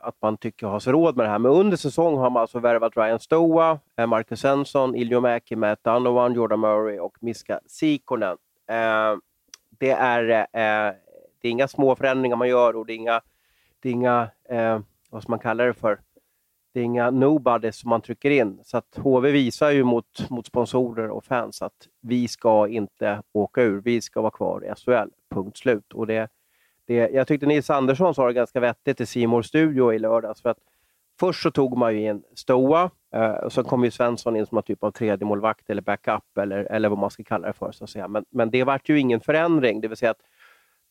[0.00, 1.38] att man tycker har sig råd med det här.
[1.38, 6.34] Men under säsong har man alltså värvat Ryan Stoa, eh, Marcus Svensson, Iljomäki, Matt Donovan,
[6.34, 8.36] Jordan Murray och Miska Sikonen.
[8.68, 9.16] Eh,
[9.78, 10.94] det, är, eh,
[11.40, 13.20] det är inga små förändringar man gör och det är inga,
[13.80, 16.00] det är inga eh, vad ska man kalla det för?
[16.72, 18.60] Det är inga nobodies som man trycker in.
[18.64, 23.62] Så att HV visar ju mot, mot sponsorer och fans att vi ska inte åka
[23.62, 23.80] ur.
[23.80, 25.10] Vi ska vara kvar i SHL.
[25.30, 25.92] Punkt slut.
[25.92, 26.28] Och det,
[26.94, 30.42] det, jag tyckte Nils Andersson sa det ganska vettigt i Simors studio i lördags.
[30.42, 30.58] För att
[31.20, 34.58] först så tog man ju in Stoa eh, och så kom ju Svensson in som
[34.58, 37.72] en typ av tredje målvakt eller backup eller, eller vad man ska kalla det för.
[37.72, 38.08] Så att säga.
[38.08, 39.80] Men, men det vart ju ingen förändring.
[39.80, 40.22] Det vill säga att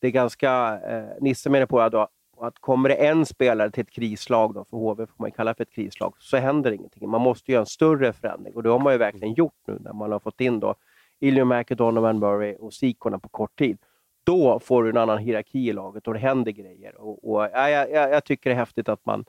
[0.00, 0.80] det är ganska...
[0.88, 1.94] Eh, Nisse menar på att
[2.36, 5.54] och att kommer det en spelare till ett krislag, då, för HV får man kalla
[5.54, 7.08] för ett krislag, så händer ingenting.
[7.08, 9.92] Man måste göra en större förändring och det har man ju verkligen gjort nu när
[9.92, 10.74] man har fått in då
[11.18, 13.78] Iliomäki, Donovan Murray och Sikona på kort tid.
[14.24, 17.00] Då får du en annan hierarki i laget och det händer grejer.
[17.00, 19.24] Och, och ja, jag, jag, tycker det är häftigt att man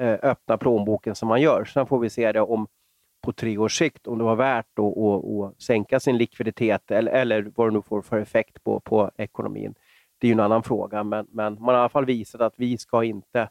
[0.00, 1.64] eh, öppnar plånboken som man gör.
[1.64, 2.66] Sen får vi se det om
[3.22, 7.12] på tre års sikt, om det var värt att, att, att sänka sin likviditet eller,
[7.12, 9.74] eller vad det nu får för effekt på, på ekonomin
[10.20, 12.54] det är ju en annan fråga, men, men man har i alla fall visat att
[12.56, 13.48] vi ska inte,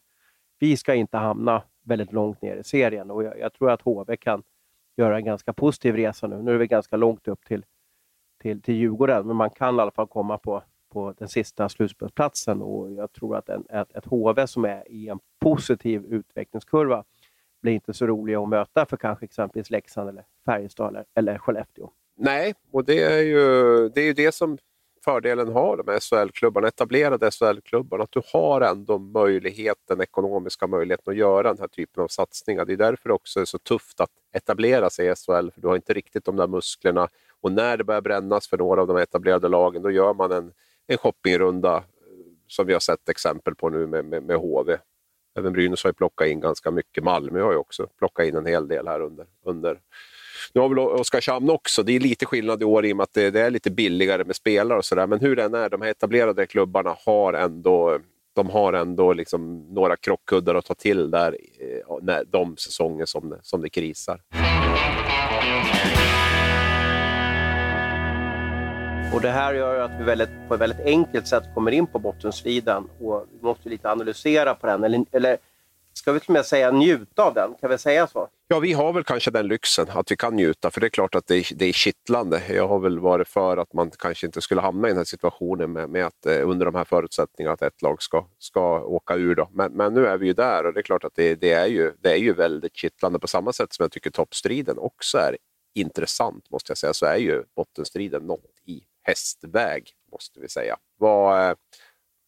[0.59, 4.17] vi ska inte hamna väldigt långt ner i serien och jag, jag tror att HV
[4.17, 4.43] kan
[4.97, 6.41] göra en ganska positiv resa nu.
[6.41, 7.65] Nu är vi ganska långt upp till,
[8.39, 12.61] till, till Djurgården, men man kan i alla fall komma på, på den sista slutspelsplatsen
[12.61, 17.03] och jag tror att en, ett, ett HV som är i en positiv utvecklingskurva
[17.61, 21.89] blir inte så roliga att möta för kanske exempelvis Leksand, eller Färjestad eller, eller Skellefteå.
[22.17, 24.57] Nej, och det är ju det, är ju det som
[25.03, 31.17] fördelen har de här SHL-klubbarna, etablerade SHL-klubbarna, att du har ändå möjligheten, ekonomiska möjligheten att
[31.17, 32.65] göra den här typen av satsningar.
[32.65, 35.67] Det är därför det också är så tufft att etablera sig i SHL, för du
[35.67, 37.07] har inte riktigt de där musklerna.
[37.41, 40.51] Och när det börjar brännas för några av de etablerade lagen, då gör man en,
[40.87, 41.83] en shoppingrunda eh,
[42.47, 44.77] som vi har sett exempel på nu med, med, med HV.
[45.37, 47.03] Även Brynäs har ju plockat in ganska mycket.
[47.03, 49.79] Malmö har ju också plockat in en hel del här under, under
[50.53, 53.13] nu har väl Oskarshamn också, det är lite skillnad i år i och med att
[53.13, 55.07] det, det är lite billigare med spelare och sådär.
[55.07, 57.99] Men hur den är, de här etablerade klubbarna har ändå
[58.35, 63.61] de har ändå liksom några krockkuddar att ta till där eh, de säsonger som, som
[63.61, 64.21] det krisar.
[69.13, 71.99] Och Det här gör att vi väldigt, på ett väldigt enkelt sätt kommer in på
[71.99, 74.83] bottenstriden och vi måste lite analysera på den.
[74.83, 75.37] Eller, eller
[75.93, 77.53] ska vi till och med säga njuta av den?
[77.61, 78.27] Kan vi säga så?
[78.47, 81.15] Ja, vi har väl kanske den lyxen att vi kan njuta, för det är klart
[81.15, 82.41] att det är, det är kittlande.
[82.49, 85.71] Jag har väl varit för att man kanske inte skulle hamna i den här situationen
[85.71, 89.35] med, med att eh, under de här förutsättningarna att ett lag ska, ska åka ur.
[89.35, 89.49] Då.
[89.51, 91.67] Men, men nu är vi ju där och det är klart att det, det, är
[91.67, 95.37] ju, det är ju väldigt kittlande på samma sätt som jag tycker toppstriden också är
[95.73, 98.58] intressant, måste jag säga, så är ju bottenstriden något
[99.09, 100.77] hästväg, måste vi säga.
[100.97, 101.55] Vad, eh,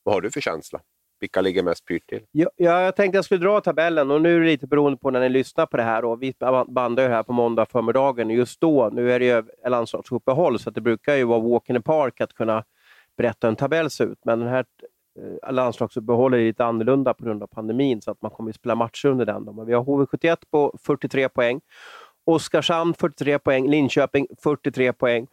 [0.04, 0.80] vad har du för känsla?
[1.20, 2.22] Vilka ligger mest pyrt till?
[2.32, 5.20] Ja, jag tänkte jag skulle dra tabellen och nu är det lite beroende på när
[5.20, 6.06] ni lyssnar på det här.
[6.06, 6.34] Och vi
[6.68, 8.30] bandar ju här på måndag förmiddagen.
[8.30, 11.82] Just då, nu är det ju landslagsuppehåll, så det brukar ju vara walk in the
[11.82, 12.64] park att kunna
[13.18, 14.20] berätta hur en tabell ser ut.
[14.26, 14.66] Men den här
[15.20, 18.76] eh, landslagsuppehållet är lite annorlunda på grund av pandemin, så att man kommer att spela
[18.76, 19.46] matcher under den.
[19.46, 19.54] Då.
[19.54, 21.62] Men vi har HV71 på 43 poäng,
[22.26, 25.28] Oskarshamn 43 poäng, Linköping 43 poäng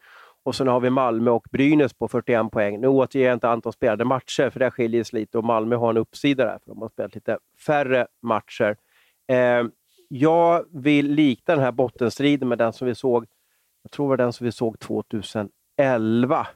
[0.48, 2.80] och sen har vi Malmö och Brynäs på 41 poäng.
[2.80, 5.90] Nu återger jag inte antal spelade matcher, för det skiljer sig lite och Malmö har
[5.90, 8.76] en uppsida där, för de har spelat lite färre matcher.
[9.28, 9.64] Eh,
[10.08, 13.26] jag vill likna den här bottenstriden med den som vi såg,
[13.82, 16.46] jag tror det var den som vi såg 2011.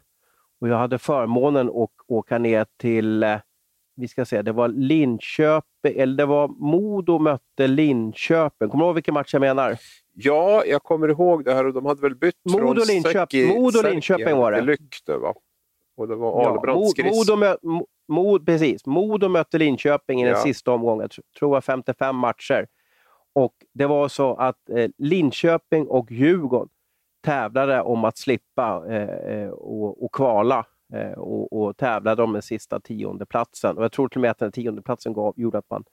[0.60, 3.36] Och jag hade förmånen att åka ner till, eh,
[3.96, 8.68] vi ska se, det var Linköping, eller det var Modo mötte Linköping.
[8.68, 9.78] Kommer du ihåg vilken match jag menar?
[10.14, 13.82] Ja, jag kommer ihåg det här och de hade väl bytt Modo från Linköping, Modo
[13.82, 14.60] Linköping var det.
[14.60, 15.34] Lykte, va?
[15.96, 17.56] Och det var Ahlbrandt ja, Modo, mö,
[18.08, 18.86] Mod, precis.
[18.86, 20.42] Modo mötte Linköping i den ja.
[20.42, 21.08] sista omgången.
[21.16, 22.66] Jag tror var 55 matcher.
[23.32, 26.68] Och Det var så att eh, Linköping och Djurgården
[27.24, 32.42] tävlade om att slippa eh, eh och, och kvala eh, och, och tävlade om den
[32.42, 33.78] sista tiondeplatsen.
[33.78, 35.84] Och Jag tror till och med att den tiondeplatsen gav, gjorde att man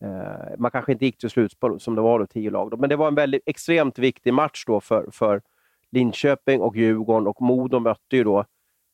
[0.00, 2.70] Eh, man kanske inte gick till slutspel som det var då, tio lag.
[2.70, 2.76] Då.
[2.76, 5.42] Men det var en väldigt extremt viktig match då för, för
[5.90, 8.44] Linköping och Djurgården och Modo mötte ju då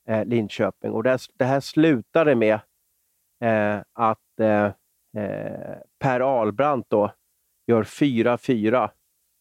[0.09, 0.93] eh, Linköping.
[0.93, 2.61] Och det, det, här slutade med
[3.41, 4.65] eh, att eh,
[5.23, 7.13] eh Per Albrandt då
[7.67, 8.91] gör 4-4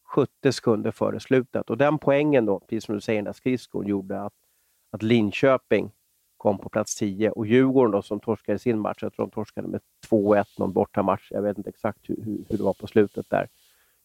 [0.04, 1.70] 70 sekunder före slutet.
[1.70, 4.34] Och den poängen, då, precis som du säger, den där skridskon, gjorde att,
[4.90, 5.90] att Linköping
[6.42, 7.30] kom på plats 10.
[7.30, 11.28] Och Djurgården då, som torskade sin match, jag tror de torskade med 2-1 någon bortamatch,
[11.30, 13.48] jag vet inte exakt hur, hur, det var på slutet där,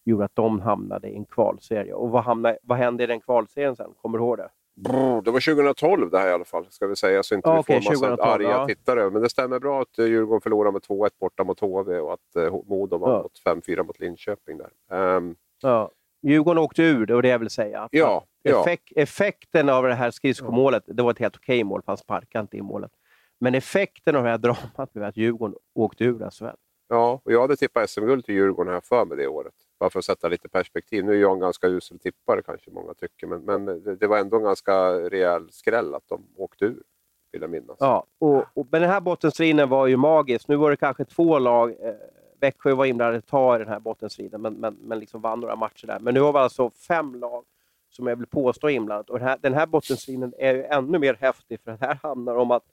[0.05, 1.93] gjorde att de hamnade i en kvalserie.
[1.93, 3.93] Och vad, hamnade, vad hände i den kvalserien sen?
[4.01, 4.49] Kommer du ihåg det?
[4.75, 7.79] Brr, det var 2012 det här i alla fall, ska vi säga, så inte okay,
[7.79, 8.67] vi får massa 2012, arga ja.
[8.67, 9.09] tittare.
[9.09, 12.35] Men det stämmer bra att eh, Djurgården förlorade med 2-1 borta mot HV och att
[12.37, 13.21] uh, Modo var ja.
[13.23, 14.57] mot 5-4 mot Linköping.
[14.57, 15.15] där.
[15.15, 15.91] Um, ja.
[16.21, 17.89] Djurgården åkte ur, det var det jag vill säga.
[17.91, 22.41] Ja, Effek effekten av det här skridskomålet, det var ett helt okej mål, fast sparkade
[22.41, 22.91] inte i målet.
[23.39, 26.45] Men effekten av det här dramat blev att Djurgården åkte ur SHL.
[26.89, 29.53] Ja, och jag hade tippat SM-guld till Djurgården här för mig det året.
[29.79, 31.05] Bara för att sätta lite perspektiv.
[31.05, 34.17] Nu är jag en ganska usel tippare kanske många tycker, men, men det, det, var
[34.17, 36.83] ändå en ganska rejäl skräll att de åkte ur,
[37.31, 37.77] vill jag minnas.
[37.79, 40.47] Ja, och, och, men den här bottenstriden var ju magisk.
[40.47, 41.69] Nu var det kanske två lag.
[41.69, 41.93] Eh,
[42.39, 45.55] Växjö var inblandade ett tag i den här bottenstriden, men, men, men liksom vann några
[45.55, 45.99] matcher där.
[45.99, 47.45] Men nu har vi alltså fem lag
[47.89, 49.09] som jag vill påstå är inblandat.
[49.09, 52.35] Och den här, den här bottenstriden är ju ännu mer häftig, för det här handlar
[52.35, 52.63] om att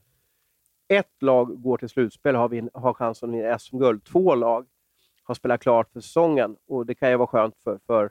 [0.88, 4.04] ett lag går till slutspel och har, vin, har chansen att vinna SM-guld.
[4.04, 4.66] Två lag
[5.22, 8.10] har spelat klart för säsongen och det kan ju vara skönt för, för,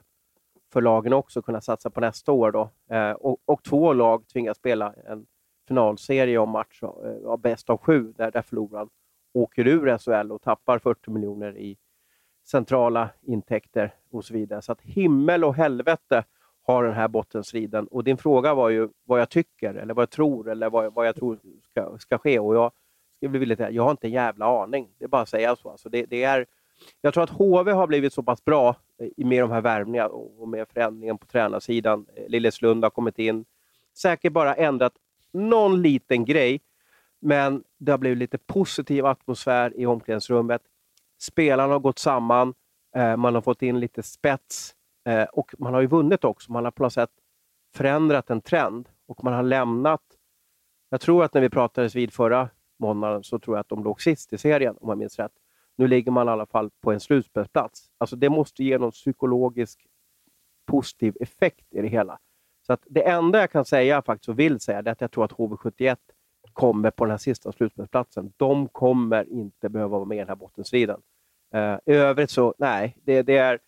[0.72, 2.52] för lagen också att kunna satsa på nästa år.
[2.52, 2.70] Då.
[2.94, 5.26] Eh, och, och, två lag tvingas spela en
[5.68, 8.88] finalserie om match eh, av bäst av sju, där, där förloraren
[9.34, 11.76] åker ur SHL och tappar 40 miljoner i
[12.44, 14.62] centrala intäkter och så vidare.
[14.62, 16.24] Så att himmel och helvete
[16.66, 17.86] har den här bottenstriden.
[17.86, 21.06] Och din fråga var ju vad jag tycker, eller vad jag tror, eller vad, vad
[21.06, 21.38] jag tror
[21.70, 22.38] ska, ska ske.
[22.38, 22.72] Och jag,
[23.16, 24.88] ska bli villigt, jag har inte en jävla aning.
[24.98, 25.70] Det är bara att säga så.
[25.70, 26.46] Alltså det, det är,
[27.00, 30.48] jag tror att HV har blivit så pass bra eh, med de här värvningarna och
[30.48, 32.06] med förändringen på tränarsidan.
[32.14, 33.44] Eh, Lilleslund har kommit in.
[33.96, 34.92] Säkert bara ändrat
[35.32, 36.60] någon liten grej,
[37.24, 40.62] men det har blivit lite positiv atmosfär i omklädningsrummet.
[41.20, 42.54] Spelarna har gått samman.
[42.96, 44.74] Eh, man har fått in lite spets
[45.08, 46.52] Eh, och man har ju vunnit också.
[46.52, 47.10] Man har på något sätt
[47.74, 50.02] förändrat en trend och man har lämnat...
[50.88, 54.02] Jag tror att när vi pratades vid förra månaden så tror jag att de låg
[54.02, 55.32] sist i serien, om jag minns rätt.
[55.76, 57.90] Nu ligger man i alla fall på en slutspelsplats.
[57.98, 59.86] Alltså det måste ge någon psykologisk
[60.66, 62.18] positiv effekt i det hela.
[62.66, 65.24] Så att det enda jag kan säga faktiskt och vill säga är att jag tror
[65.24, 65.96] att HV71
[66.54, 68.32] kommer på den här sista slutspelsplatsen.
[68.36, 71.00] De kommer inte behöva vara med i den här bottenstriden.
[71.54, 73.58] Uh, I övrigt så, nej, det, det, är,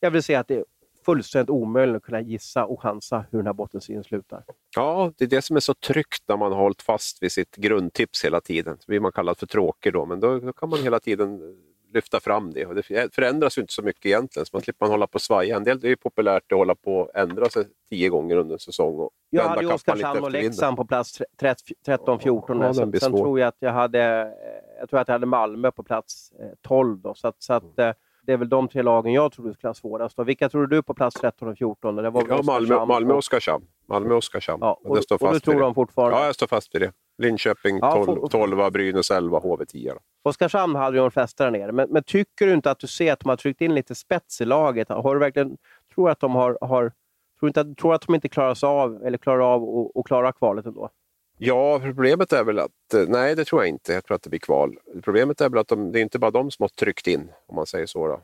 [0.00, 0.64] jag vill säga att det är
[1.04, 4.44] fullständigt omöjligt att kunna gissa och chansa hur den här bottenstriden slutar.
[4.76, 7.56] Ja, det är det som är så tryggt när man har hållit fast vid sitt
[7.56, 8.76] grundtips hela tiden.
[8.78, 11.56] Så blir man kallad för tråkig då, men då, då kan man hela tiden
[11.94, 12.66] lyfta fram det.
[12.66, 15.22] Och det förändras ju inte så mycket egentligen, så man slipper man hålla på och
[15.22, 15.56] svaja.
[15.56, 18.54] En del det är ju populärt att hålla på och ändra sig tio gånger under
[18.54, 18.98] en säsong.
[18.98, 22.64] Och jag hade ju Oskarshamn och Leksand på plats 13-14.
[22.64, 24.32] Ja, sen, sen tror jag att jag hade,
[24.80, 26.98] jag tror att jag hade Malmö på plats 12.
[26.98, 27.94] Då, så att, så att, mm
[28.26, 30.18] det är väl de tre lagen jag tror skulle ha svårast.
[30.18, 31.96] Och vilka tror du på plats 13 och 14?
[31.96, 33.64] Det var ja, Malmö, Malmö och Oskarshamn.
[33.86, 34.58] Malmö och Oskarshamn.
[34.60, 36.18] Ja, och, och, och du tror dem fortfarande?
[36.18, 36.92] Ja, jag står fast vid det.
[37.18, 39.94] Linköping ja, 12, 12 Brynäs 11, HV 10.
[40.22, 43.12] Oskarshamn hade ju de flesta där nere, men, men, tycker du inte att du ser
[43.12, 44.88] att de har tryckt in lite spets i laget?
[44.88, 45.56] Har du verkligen,
[45.94, 46.92] tror att de har, har
[47.40, 50.90] tror, inte, tror att de inte klarar av, eller klarar av att klara kvalet ändå?
[51.38, 52.70] Ja, problemet är väl att...
[53.08, 53.92] Nej, det tror jag inte.
[53.92, 54.76] Jag tror att det blir kval.
[55.02, 57.56] Problemet är väl att de, det är inte bara de som har tryckt in, om
[57.56, 58.06] man säger så.
[58.06, 58.20] Då.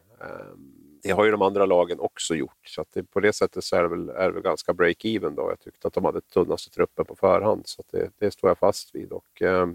[1.03, 3.77] Det har ju de andra lagen också gjort, så att det, på det sättet så
[3.77, 5.35] är det väl, är det ganska break-even.
[5.37, 8.95] Jag tyckte att de hade tunnaste truppen på förhand, så det, det, står jag fast
[8.95, 9.13] vid.
[9.13, 9.67] Och, eh,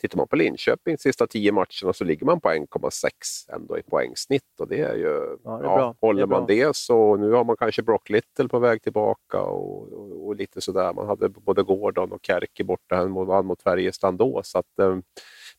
[0.00, 3.10] tittar man på Linköping sista tio matcherna så ligger man på 1,6
[3.54, 4.60] ändå i poängsnitt.
[4.60, 7.44] Och det är ju, ja, det är ja, håller det man det så, nu har
[7.44, 10.92] man kanske Brock Little på väg tillbaka och, och, och lite sådär.
[10.92, 14.40] Man hade både Gordon och Kärki borta, han vann mot Färjestad då.
[14.44, 14.98] Så att, eh,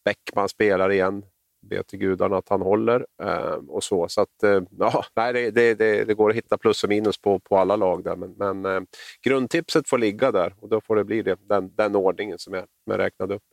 [0.06, 1.26] Bäckman spelar igen
[1.62, 3.06] be till gudarna att han håller.
[3.24, 6.84] Eh, och så så att, eh, ja, det, det, det, det, går att hitta plus
[6.84, 8.16] och minus på, på alla lag där.
[8.16, 8.82] Men, men eh,
[9.24, 12.66] grundtipset får ligga där och då får det bli det, den, den ordningen som jag,
[12.86, 13.44] jag räknade upp.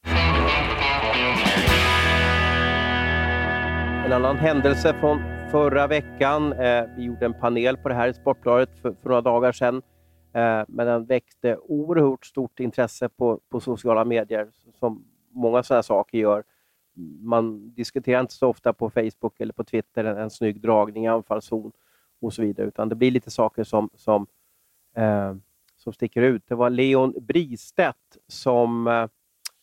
[4.05, 6.53] En annan händelse från förra veckan.
[6.53, 9.83] Eh, vi gjorde en panel på det här i Sportbladet för, för några dagar sedan.
[10.35, 16.19] Eh, men den väckte oerhört stort intresse på, på sociala medier, som många sådana saker
[16.19, 16.45] gör
[17.21, 21.09] man diskuterar inte så ofta på Facebook eller på Twitter en, en snygg dragning i
[21.09, 21.73] anfallszon
[22.21, 24.27] och så vidare, utan det blir lite saker som, som,
[24.97, 25.35] eh,
[25.77, 26.43] som sticker ut.
[26.49, 29.07] Det var Leon Bristedt som eh,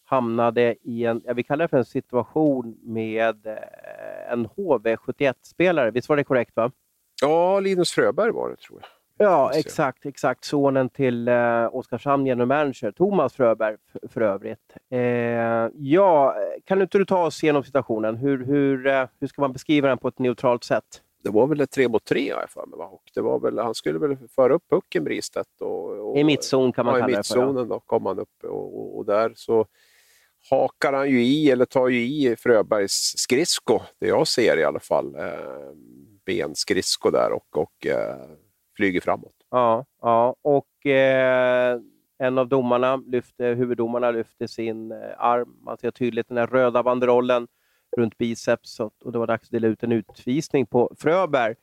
[0.03, 5.91] hamnade i en, jag vill kalla det för en situation med eh, en HV71-spelare.
[5.91, 6.55] Visst var det korrekt?
[6.55, 6.71] va?
[7.21, 8.89] Ja, Linus Fröberg var det tror jag.
[9.17, 10.05] Ja, exakt.
[10.05, 10.45] exakt.
[10.45, 13.75] Sonen till eh, Oskarshamn genom manager, Thomas Fröberg
[14.09, 14.77] för övrigt.
[14.91, 14.99] Eh,
[15.73, 18.15] ja, kan inte du ta oss igenom situationen?
[18.15, 21.01] Hur, hur, eh, hur ska man beskriva den på ett neutralt sätt?
[21.23, 22.79] Det var väl ett tre mot tre har jag för mig.
[22.79, 25.61] Och det var väl, han skulle väl föra upp pucken Bristedt.
[25.61, 27.35] Och, och, I mittzon kan man ja, kalla det för.
[27.35, 29.65] I mittzonen då kom han upp och, och, och där så
[30.49, 34.79] hakar han ju i, eller tar ju i Fröbergs skridsko, det jag ser i alla
[34.79, 35.15] fall.
[35.15, 35.71] Eh,
[36.25, 38.15] benskridsko där och, och eh,
[38.75, 39.35] flyger framåt.
[39.51, 40.35] Ja, ja.
[40.41, 41.79] och eh,
[42.17, 45.57] en av domarna lyfte, huvuddomarna lyfte sin eh, arm.
[45.61, 47.47] Man ser tydligt den här röda banderollen
[47.97, 51.55] runt biceps och, och det var dags att dela ut en utvisning på Fröberg.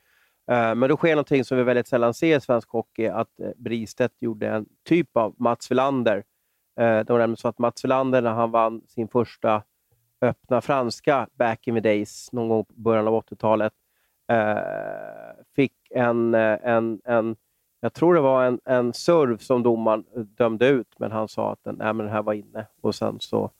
[0.51, 3.51] Eh, men då sker någonting som vi väldigt sällan ser i svensk hockey, att eh,
[3.57, 6.25] Bristedt gjorde en typ av Mats Wilander.
[6.77, 9.62] Det var nämligen så att Mats Wilander, när han vann sin första
[10.22, 13.72] öppna franska back in the days, någon gång i början av 80-talet,
[14.33, 17.37] Eh, fick en, eh, en, en,
[17.81, 21.64] jag tror det var en, en serv som domaren dömde ut, men han sa att
[21.64, 22.66] den, nej, men den här var inne.
[22.81, 23.51] Och sen så,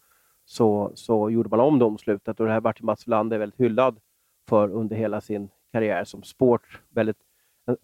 [0.45, 4.01] så, så gjorde man om domslutet och det här vart Mats Wilander väldigt hyllad
[4.49, 6.81] för under hela sin karriär som sport.
[6.89, 7.19] Väldigt,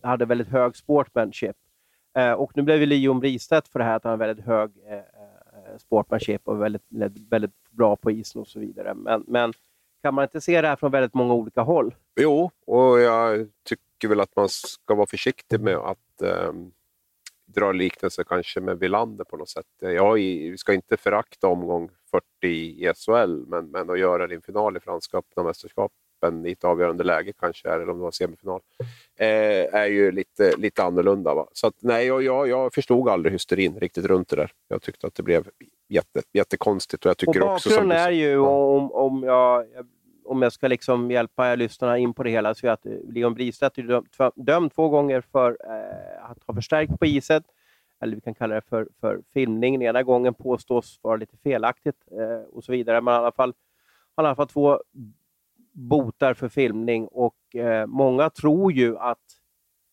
[0.03, 1.57] hade väldigt hög sportmanship.
[2.19, 4.95] Eh, och nu blev Leon Bristedt för det här att han har väldigt hög eh,
[4.95, 5.03] eh
[5.79, 6.83] sportmanship och väldigt,
[7.31, 8.95] väldigt bra på isen och så vidare.
[8.95, 9.53] Men, men
[10.03, 11.95] kan man inte se det här från väldigt många olika håll?
[12.21, 16.53] Jo, och jag tycker väl att man ska vara försiktig med att eh,
[17.47, 19.67] dra liknelser kanske med Villander på något sätt.
[19.81, 20.19] Jag
[20.59, 24.77] ska inte förakta omgång 40 i SHL, men, men att göra det i en final
[24.77, 28.61] i Franska öppna mästerskapen i ett avgörande läge kanske, eller om det var semifinal,
[29.17, 31.35] eh, är ju lite, lite annorlunda.
[31.35, 31.49] Va?
[31.53, 34.53] Så att, nej, jag, jag, jag förstod aldrig hysterin riktigt runt det där.
[34.69, 35.49] Jag tyckte att det blev
[35.89, 37.05] jätte, jättekonstigt.
[37.05, 39.67] Och jag tycker och också bakgrunden är ju, om, om, jag,
[40.25, 43.79] om jag ska liksom hjälpa lyssnarna in på det hela, så är att Leon Bristedt
[43.79, 47.45] är dömd, dömd två gånger för eh, att ha förstärkt på iset,
[48.01, 49.79] eller vi kan kalla det för, för filmning.
[49.79, 53.55] Den ena gången påstås vara lite felaktigt eh, och så vidare, men i alla fall,
[54.17, 54.81] han har i alla fall två
[55.73, 59.19] botar för filmning och eh, många tror ju att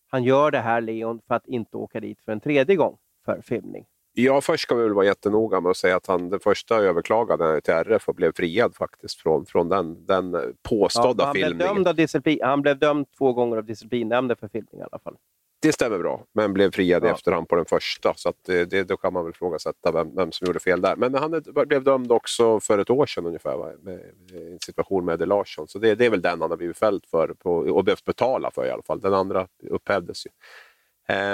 [0.08, 3.40] han gör det här, Leon, för att inte åka dit för en tredje gång för
[3.40, 3.86] filmning.
[4.18, 7.60] Ja, först ska vi väl vara jättenoga med att säga att han den första överklagade
[7.60, 11.58] till RF och blev friad faktiskt från, från den, den påstådda ja, han filmningen.
[11.58, 14.98] Blev dömd av disciplin, han blev dömd två gånger av disciplinnämnden för filmning i alla
[14.98, 15.16] fall.
[15.62, 17.08] Det stämmer bra, men blev friad ja.
[17.08, 18.14] i efterhand på den första.
[18.16, 20.96] Så det, det, då kan man väl ifrågasätta vem, vem som gjorde fel där.
[20.96, 23.70] Men han blev dömd också för ett år sedan ungefär, va?
[23.82, 24.00] Med,
[24.32, 25.68] med en situation med Eddie Larsson.
[25.68, 28.50] Så det, det, är väl den han har blivit fälld för på, och behövt betala
[28.50, 29.00] för i alla fall.
[29.00, 30.30] Den andra upphävdes ju.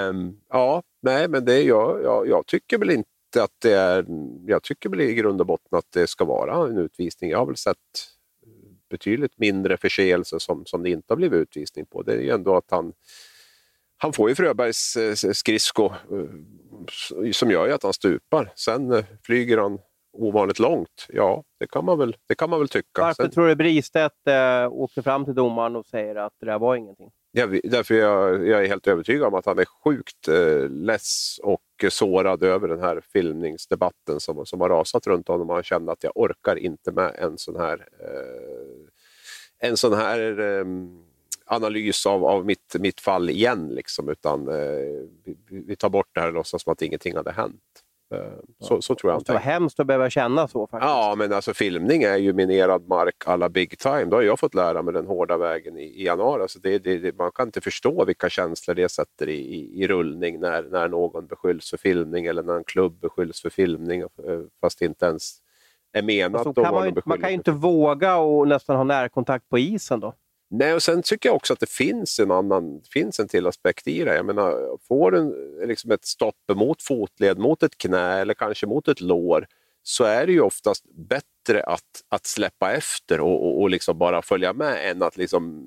[0.09, 3.07] Um, ja, nej, men det, jag, jag, jag tycker väl inte
[3.39, 4.05] att det är...
[4.45, 7.29] Jag tycker väl i grund och botten att det ska vara en utvisning.
[7.29, 7.77] Jag har väl sett
[8.89, 12.01] betydligt mindre förseelser som, som det inte har blivit utvisning på.
[12.01, 12.93] Det är ju ändå att han,
[13.97, 18.51] han får ju Fröbergs eh, skridsko eh, som gör ju att han stupar.
[18.55, 19.79] Sen eh, flyger han
[20.13, 21.07] ovanligt långt.
[21.09, 23.01] Ja, det kan man väl, det kan man väl tycka.
[23.01, 26.59] Varför Sen, tror du Bristedt äh, åker fram till domaren och säger att det där
[26.59, 27.11] var ingenting?
[27.35, 31.61] Jag, därför jag, jag är helt övertygad om att han är sjukt eh, less och
[31.89, 35.49] sårad över den här filmningsdebatten som, som har rasat runt honom.
[35.49, 40.65] Han kände att jag orkar inte med en sån här, eh, en sån här eh,
[41.45, 43.67] analys av, av mitt, mitt fall igen.
[43.67, 47.31] Liksom, utan eh, vi, vi, tar bort det här och låtsas som att ingenting hade
[47.31, 47.82] hänt.
[48.13, 48.19] Eh,
[48.59, 50.67] så, så tror jag Det var hemskt att behöva känna så.
[50.67, 50.89] faktiskt.
[50.89, 54.05] Ja, men alltså filmning är ju minerad mark alla big time.
[54.05, 56.41] Då har jag fått lära mig den hårda vägen i, i januari.
[56.41, 59.87] Alltså det, det, det, man kan inte förstå vilka känslor det sätter i, i, i,
[59.87, 64.07] rullning när, när någon beskylls för filmning eller när en klubb beskylls för filmning eh,
[64.61, 65.39] fast det inte ens
[65.93, 69.59] är menat alltså, kan man, man kan ju inte våga och nästan ha närkontakt på
[69.59, 70.13] isen då.
[70.55, 73.87] Nej, och sen tycker jag också att det finns en annan finns en till aspekt
[73.87, 74.15] i det.
[74.15, 78.87] Jag menar, får du liksom ett stopp mot fotled, mot ett knä eller kanske mot
[78.87, 79.47] ett lår
[79.83, 84.21] så är det ju oftast bättre att, att släppa efter och, och, och liksom bara
[84.21, 85.63] följa med än att liksom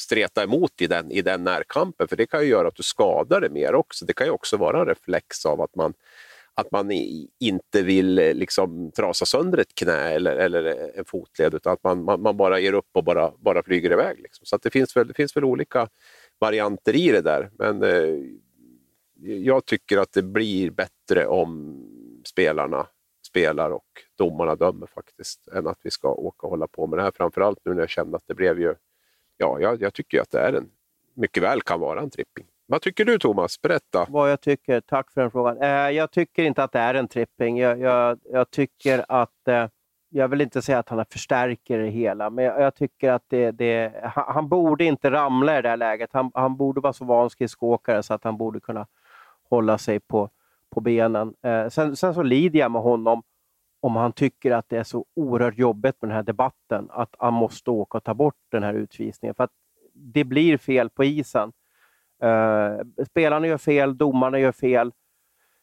[0.00, 2.08] streta emot i den, i den närkampen.
[2.08, 4.04] För det kan ju göra att du skadar dig mer också.
[4.04, 5.94] Det kan ju också vara en reflex av att man
[6.54, 6.90] att man
[7.38, 11.82] inte vill eh, liksom trasa sönder ett knä eller, eller eh, en fotled utan att
[11.84, 14.20] man, man, man, bara ger upp och bara, bara flyger iväg.
[14.20, 14.46] Liksom.
[14.46, 15.88] Så det, finns väl, det finns väl olika
[16.38, 17.50] varianter i det där.
[17.58, 18.24] Men eh,
[19.22, 21.76] jag tycker att det blir bättre om
[22.24, 22.86] spelarna
[23.30, 23.86] spelar och
[24.16, 27.12] domarna dömer faktiskt, än att vi ska åka och hålla på med det här.
[27.16, 28.74] Framförallt nu när jag kände att det blev ju...
[29.36, 30.70] Ja, jag, jag tycker att det är en,
[31.14, 32.46] mycket väl kan vara en tripping.
[32.70, 33.62] Vad tycker du Thomas?
[33.62, 34.06] Berätta.
[34.08, 34.80] Vad jag tycker?
[34.80, 35.62] Tack för den frågan.
[35.62, 37.58] Eh, jag tycker inte att det är en tripping.
[37.58, 39.48] Jag, jag, jag tycker att...
[39.48, 39.66] Eh,
[40.12, 43.50] jag vill inte säga att han förstärker det hela, men jag, jag tycker att det,
[43.50, 46.10] det, han, han, borde inte ramla i det här läget.
[46.12, 48.86] Han, han borde vara så van skridskoåkare så att han borde kunna
[49.50, 50.30] hålla sig på,
[50.70, 51.34] på benen.
[51.42, 53.22] Eh, sen, sen så lider jag med honom
[53.80, 57.34] om han tycker att det är så oerhört jobbigt med den här debatten, att han
[57.34, 59.34] måste åka och ta bort den här utvisningen.
[59.34, 59.52] För att
[59.94, 61.52] det blir fel på isen.
[62.22, 64.92] Eh, spelarna gör fel, domarna gör fel,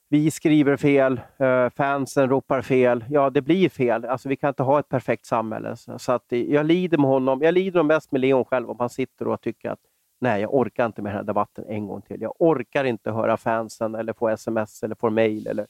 [0.10, 3.06] vi skriver fel, uh, fansen ropar fel.
[3.10, 4.06] Ja, det blir fel.
[4.06, 5.76] Alltså, vi kan inte ha ett perfekt samhälle.
[5.76, 7.42] Så, så att, jag lider med honom.
[7.42, 9.80] Jag lider mest med Leon själv om han sitter och tycker att
[10.20, 12.22] nej, jag orkar inte med den här debatten en gång till.
[12.22, 15.68] Jag orkar inte höra fansen eller få sms eller få mail eller,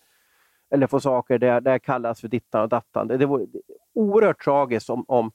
[0.72, 3.08] eller få saker där, där jag kallas för dittan och dattan.
[3.08, 3.46] Det, det vore
[3.94, 5.32] oerhört tragiskt om, om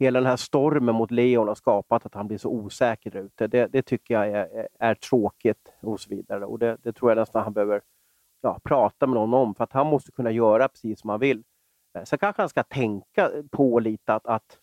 [0.00, 3.46] hela den här stormen mot Leon har skapat att han blir så osäker där ute.
[3.46, 6.44] Det, det tycker jag är, är, tråkigt och så vidare.
[6.44, 7.82] Och det, det, tror jag nästan han behöver
[8.40, 11.42] ja, prata med någon om, för att han måste kunna göra precis som han vill.
[11.94, 14.58] Eh, sen kanske han ska tänka på lite att, att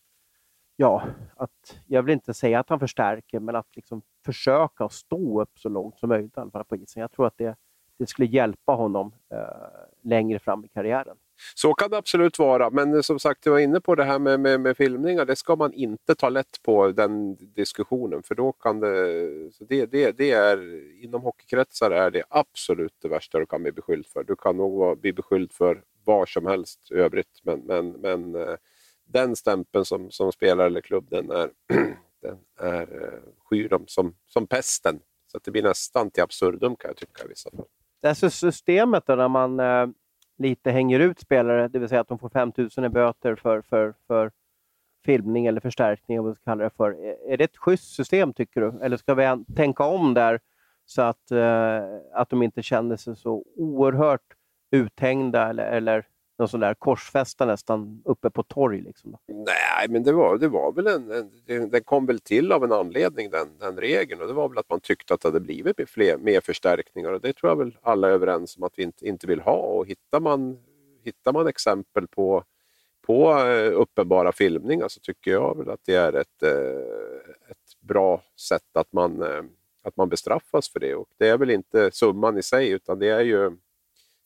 [0.75, 1.03] ja,
[1.35, 5.69] att, jag vill inte säga att han förstärker, men att liksom försöka stå upp så
[5.69, 6.35] långt som möjligt
[6.67, 7.01] på isen.
[7.01, 7.55] Jag tror att det,
[7.97, 9.39] det skulle hjälpa honom eh,
[10.01, 11.17] längre fram i karriären.
[11.55, 14.19] Så kan det absolut vara, men eh, som sagt, jag var inne på det här
[14.19, 15.25] med, med, med, filmningar.
[15.25, 18.23] Det ska man inte ta lätt på, den diskussionen.
[18.23, 23.07] För då kan det, så det, det, det är, inom hockeykretsar är det absolut det
[23.07, 24.23] värsta du kan bli beskylld för.
[24.23, 28.55] Du kan nog bli beskylld för vad som helst i övrigt, men, men, men eh,
[29.05, 31.49] den stämpeln som, som spelare eller klubb, den är,
[32.21, 33.19] den är eh,
[33.49, 34.99] skyr dem som, som pesten.
[35.31, 37.65] Så det blir nästan till absurdum kan jag tycka i vissa fall.
[38.01, 39.87] Det här systemet då, när man eh,
[40.37, 43.61] lite hänger ut spelare, det vill säga att de får 5 000 i böter för,
[43.61, 44.31] för, för
[45.05, 46.91] filmning eller förstärkning, vad vi ska kalla det för.
[47.29, 48.79] Är det ett schysst system tycker du?
[48.81, 50.39] Eller ska vi tänka om där
[50.85, 51.81] så att, eh,
[52.13, 54.33] att de inte känner sig så oerhört
[54.71, 56.05] uthängda eller, eller
[56.37, 58.81] någon sån där korsfästa nästan uppe på torg?
[58.81, 59.17] Liksom.
[59.27, 61.11] Nej, men det var, det var väl en,
[61.47, 64.57] en, den kom väl till av en anledning den, den regeln och det var väl
[64.57, 67.77] att man tyckte att det hade blivit fler, mer förstärkningar och det tror jag väl
[67.81, 70.57] alla är överens om att vi inte, inte vill ha och hittar man,
[71.03, 72.43] hittar man exempel på
[73.07, 78.23] på eh, uppenbara filmningar så tycker jag väl att det är ett, eh, ett bra
[78.39, 79.43] sätt att man, eh,
[79.83, 80.95] att man bestraffas för det.
[80.95, 83.57] Och det är väl inte summan i sig utan det är ju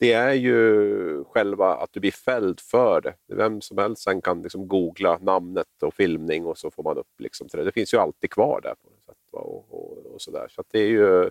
[0.01, 3.15] det är ju själva att du blir fälld för det.
[3.27, 7.19] Vem som helst sen kan liksom googla namnet och filmning och så får man upp
[7.19, 7.65] liksom till det.
[7.65, 8.75] Det finns ju alltid kvar där.
[8.83, 10.45] på något sätt, och, och, och så.
[10.49, 11.29] Så det är ju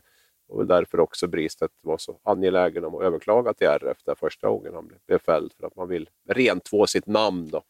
[0.48, 4.74] och därför också Bristedt var så angelägen om att överklaga till RF där första gången
[4.74, 7.62] han blev fälld för att man vill rentvå sitt namn då,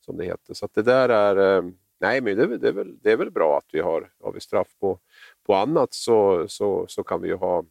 [0.00, 0.54] som det heter.
[0.54, 1.70] Så det där är, eh,
[2.00, 4.32] nej men det är, det är, väl, det är väl bra att vi har, har
[4.32, 4.98] vi straff på,
[5.46, 7.64] på annat så, så, så kan vi ju ha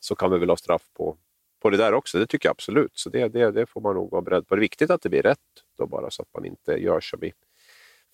[0.00, 1.16] så kan vi väl ha straff på,
[1.62, 2.18] på det där också.
[2.18, 2.92] Det tycker jag absolut.
[2.94, 4.54] Så det, det, det får man nog vara beredd på.
[4.54, 5.38] Det är viktigt att det blir rätt
[5.78, 7.32] då bara så att man inte gör som i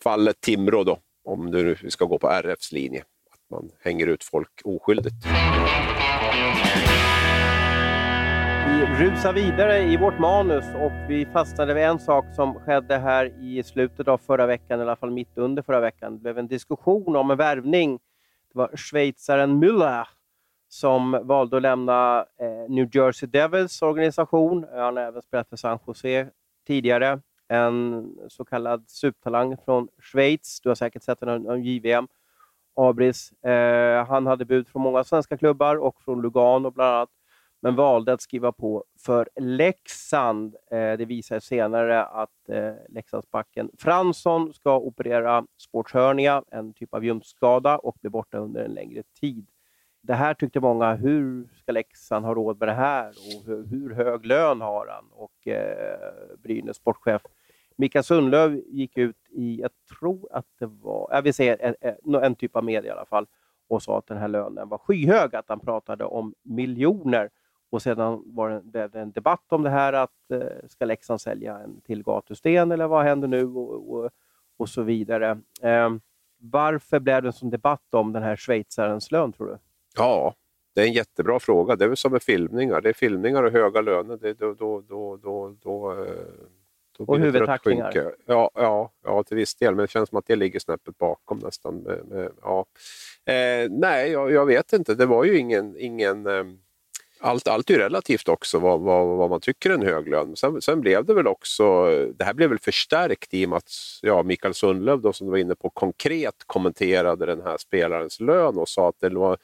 [0.02, 3.04] fallet Timrå då, om du ska gå på RFs linje.
[3.30, 5.14] Att man hänger ut folk oskyldigt.
[8.66, 13.42] Vi rusar vidare i vårt manus och vi fastnade vid en sak som skedde här
[13.42, 16.12] i slutet av förra veckan, i alla fall mitt under förra veckan.
[16.12, 17.98] Det blev en diskussion om en värvning.
[18.52, 20.04] Det var schweizaren Müller
[20.74, 24.64] som valde att lämna eh, New Jersey Devils organisation.
[24.64, 26.28] Eh, han har även spelat för San Jose
[26.66, 27.20] tidigare.
[27.48, 30.60] En så kallad supertalang från Schweiz.
[30.60, 32.08] Du har säkert sett honom om JVM.
[32.76, 33.32] Abris.
[33.32, 37.10] Eh, han hade bud från många svenska klubbar och från Lugano bland annat
[37.62, 40.56] men valde att skriva på för Leksand.
[40.70, 47.78] Eh, det visar senare att eh, Leksandsbacken Fransson ska operera sportshörnia, en typ av ljumskskada,
[47.78, 49.46] och bli borta under en längre tid.
[50.06, 53.08] Det här tyckte många, hur ska Leksand ha råd med det här?
[53.08, 55.04] Och hur, hur hög lön har han?
[55.12, 57.22] Och eh, Brynäs sportchef
[57.76, 62.14] Mikael Sundlöv gick ut i, jag tror att det var, jag vill säga en, en,
[62.14, 63.26] en typ av media i alla fall,
[63.68, 67.30] och sa att den här lönen var skyhög, att han pratade om miljoner.
[67.70, 71.80] Och sedan var det, en debatt om det här att eh, ska Leksand sälja en
[71.80, 74.10] till gatusten eller vad händer nu och, och,
[74.56, 75.40] och så vidare.
[75.62, 75.90] Eh,
[76.38, 79.58] varför blev det en sån debatt om den här schweizarens lön tror du?
[79.96, 80.34] Ja,
[80.74, 81.76] det är en jättebra fråga.
[81.76, 82.80] Det är väl som med filmningar.
[82.80, 84.16] Det är filmningar och höga löner.
[84.16, 86.12] Det, då, då, då, då, då, eh,
[86.98, 88.14] då och huvudtacklingar.
[88.26, 89.74] Ja, ja, ja, till viss del.
[89.74, 91.76] Men det känns som att det ligger snäppet bakom nästan.
[91.76, 92.66] Med, med, ja.
[93.24, 94.94] eh, nej, jag, jag, vet inte.
[94.94, 96.44] Det var ju ingen, ingen eh,
[97.20, 100.36] allt, allt är relativt också vad, vad, vad man tycker är en hög lön.
[100.36, 101.84] Sen, sen, blev det väl också,
[102.16, 103.70] det här blev väl förstärkt i och med att
[104.02, 108.58] ja, Mikael Sundlöv då, som du var inne på konkret kommenterade den här spelarens lön
[108.58, 109.38] och sa att det var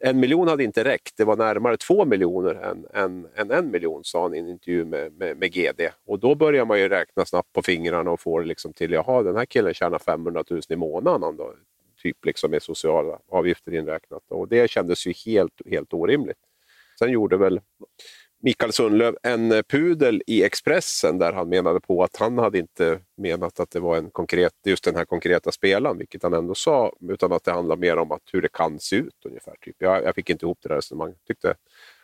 [0.00, 4.04] en miljon hade inte räckt, det var närmare två miljoner än, än, än en miljon,
[4.04, 5.80] sa han i en intervju med, med, med, GD.
[6.06, 9.22] Och då börjar man ju räkna snabbt på fingrarna och får det liksom till, jaha,
[9.22, 11.54] den här killen tjänar 500 000 i månaden, då,
[12.02, 14.22] typ liksom med sociala avgifter inräknat.
[14.28, 16.38] Och det kändes ju helt, helt orimligt.
[16.98, 17.60] Sen gjorde väl
[18.40, 23.60] Mikael Sundlöv en pudel i Expressen där han menade på att han hade inte menat
[23.60, 27.32] att det var en konkret, just den här konkreta spelaren, vilket han ändå sa, utan
[27.32, 29.54] att det handlar mer om att hur det kan se ut ungefär.
[29.60, 29.76] Typ.
[29.78, 31.24] Jag, jag fick inte ihop det där resonemanget.
[31.26, 31.54] Tyckte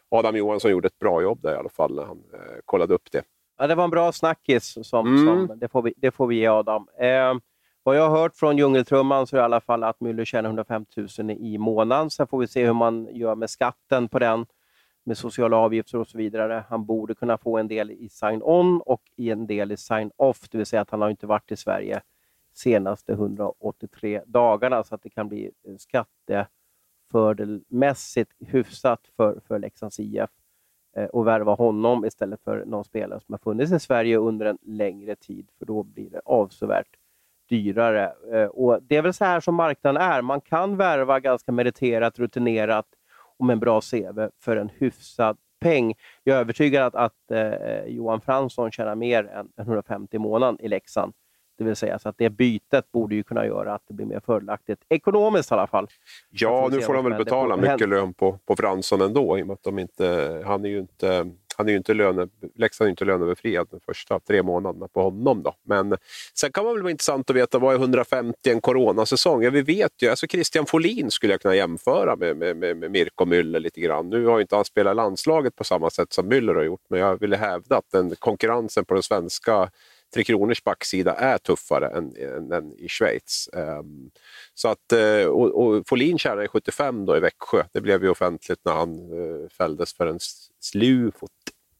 [0.08, 3.10] Adam Johansson gjorde ett bra jobb där i alla fall när han eh, kollade upp
[3.12, 3.22] det.
[3.58, 5.26] Ja, det var en bra snackis, som, mm.
[5.26, 6.86] som, det, får vi, det får vi ge Adam.
[7.00, 7.34] Eh,
[7.82, 10.48] vad jag har hört från Djungeltrumman så är det i alla fall att Müller tjänar
[10.48, 12.10] 150 000 i månaden.
[12.10, 14.46] Sen får vi se hur man gör med skatten på den
[15.04, 16.64] med sociala avgifter och så vidare.
[16.68, 20.58] Han borde kunna få en del i sign-on och i en del i sign-off, det
[20.58, 22.02] vill säga att han har inte varit i Sverige
[22.54, 30.30] senaste 183 dagarna, så att det kan bli eh, skattefördelmässigt hyfsat för, för Leksands IF
[30.96, 34.58] eh, och värva honom istället för någon spelare som har funnits i Sverige under en
[34.62, 36.96] längre tid, för då blir det avsevärt
[37.48, 38.12] dyrare.
[38.32, 40.22] Eh, och Det är väl så här som marknaden är.
[40.22, 42.86] Man kan värva ganska meriterat, rutinerat
[43.38, 45.94] och med en bra CV för en hyfsad peng.
[46.24, 50.68] Jag är övertygad att, att eh, Johan Fransson tjänar mer än 150 i månaden i
[50.68, 51.12] Leksand.
[51.58, 54.20] Det vill säga så att det bytet borde ju kunna göra att det blir mer
[54.20, 55.86] fördelaktigt, ekonomiskt i alla fall.
[56.30, 59.54] Ja, nu får de väl betala mycket lön på, på Fransson ändå, i och med
[59.54, 63.04] att de inte, han är ju inte han är ju inte löne, Leksand är inte
[63.04, 65.42] lönebefriad de första tre månaderna på honom.
[65.42, 65.54] Då.
[65.62, 65.96] Men
[66.34, 69.42] sen kan man väl vara intressant att veta vad är 150 en coronasäsong?
[69.42, 72.90] Ja, vi vet ju, alltså Christian Folin skulle jag kunna jämföra med, med, med, med
[72.90, 74.10] Mirko Müller lite grann.
[74.10, 77.00] Nu har ju inte han spelat landslaget på samma sätt som Müller har gjort, men
[77.00, 79.70] jag ville hävda att den konkurrensen på den svenska
[80.14, 83.48] Tre Kronors backsida är tuffare än, än, än i Schweiz.
[83.52, 84.10] Um,
[84.54, 87.64] så att, eh, och, och Folin tjänade 75 då i Växjö.
[87.72, 90.18] Det blev ju offentligt när han uh, fälldes för en
[90.60, 91.30] slufot.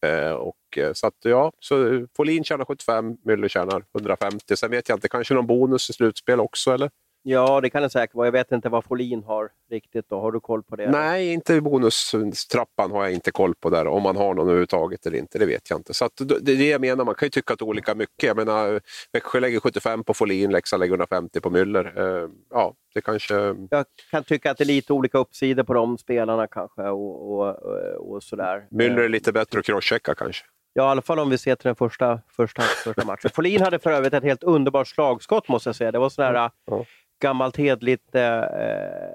[0.07, 4.57] Uh, eh, och, så att, ja, så Folin tjänar 75, Müller tjänar 150.
[4.57, 6.91] Sen vet jag inte, kanske någon bonus i slutspel också eller?
[7.27, 8.27] Ja, det kan det säkert vara.
[8.27, 10.09] Jag vet inte vad Folin har riktigt.
[10.09, 10.20] Då.
[10.20, 10.91] Har du koll på det?
[10.91, 13.87] Nej, inte bonustrappan har jag inte koll på där.
[13.87, 15.95] Om man har någon överhuvudtaget eller inte, det vet jag inte.
[15.95, 18.22] Så det är det jag menar, man kan ju tycka att olika mycket.
[18.22, 18.81] Jag menar,
[19.12, 21.99] Växjö lägger 75 på Folin, Leksand lägger 150 på Müller.
[21.99, 23.35] Eh, ja, det kanske...
[23.70, 26.83] Jag kan tycka att det är lite olika uppsidor på de spelarna kanske.
[26.83, 27.57] Och, och,
[28.14, 28.66] och sådär.
[28.70, 30.45] Müller är lite bättre att crosschecka kanske.
[30.72, 33.31] Ja, i alla fall om vi ser till den första, första, första matchen.
[33.35, 35.93] Folin hade för övrigt ett helt underbart slagskott måste jag säga.
[35.93, 36.85] Det var sån här, ja
[37.25, 38.43] gammalt hedligt eh,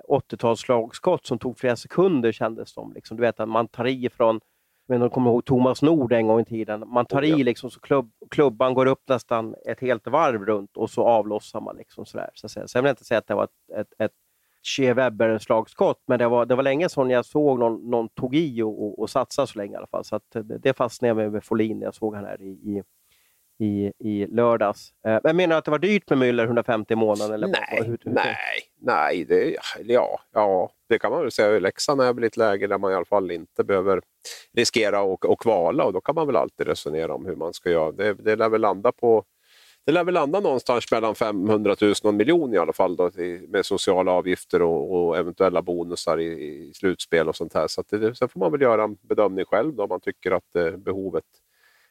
[0.07, 2.93] 80-talsslagskott som tog flera sekunder kändes som.
[2.93, 3.17] Liksom.
[3.17, 4.39] Du vet att man tar i från,
[4.87, 6.83] men de kommer ihåg Thomas Nord en gång i tiden.
[6.87, 10.89] Man tar i liksom, så klubb, klubban går upp nästan ett helt varv runt och
[10.89, 11.77] så avlossar man.
[11.77, 14.11] Liksom, sådär, så Sen vill jag inte säga att det var ett, ett, ett
[14.61, 18.61] Che Webber-slagskott, men det var, det var länge sedan jag såg någon, någon tog i
[18.61, 20.05] och, och, och satsade så länge i alla fall.
[20.05, 22.83] Så det, det fastnade jag med, med Folin när jag såg han här i, i
[23.59, 24.93] i, i lördags.
[25.07, 27.33] Eh, men menar du att det var dyrt med Müller, 150 i månaden?
[27.33, 28.37] Eller nej, vad, hur, hur, nej,
[28.81, 29.25] nej.
[29.25, 31.59] Det, ja, ja, det kan man väl säga.
[31.59, 34.01] Leksand är väl ett läge där man i alla fall inte behöver
[34.53, 37.69] riskera att och kvala och då kan man väl alltid resonera om hur man ska
[37.69, 37.91] göra.
[37.91, 39.25] Det, det lär väl landa på
[39.85, 43.11] det lär väl landa någonstans mellan 500 000 och en miljon i alla fall då,
[43.47, 47.67] med sociala avgifter och, och eventuella bonusar i, i, slutspel och sånt här.
[47.67, 50.55] Så det, sen får man väl göra en bedömning själv då, om man tycker att
[50.55, 51.23] eh, behovet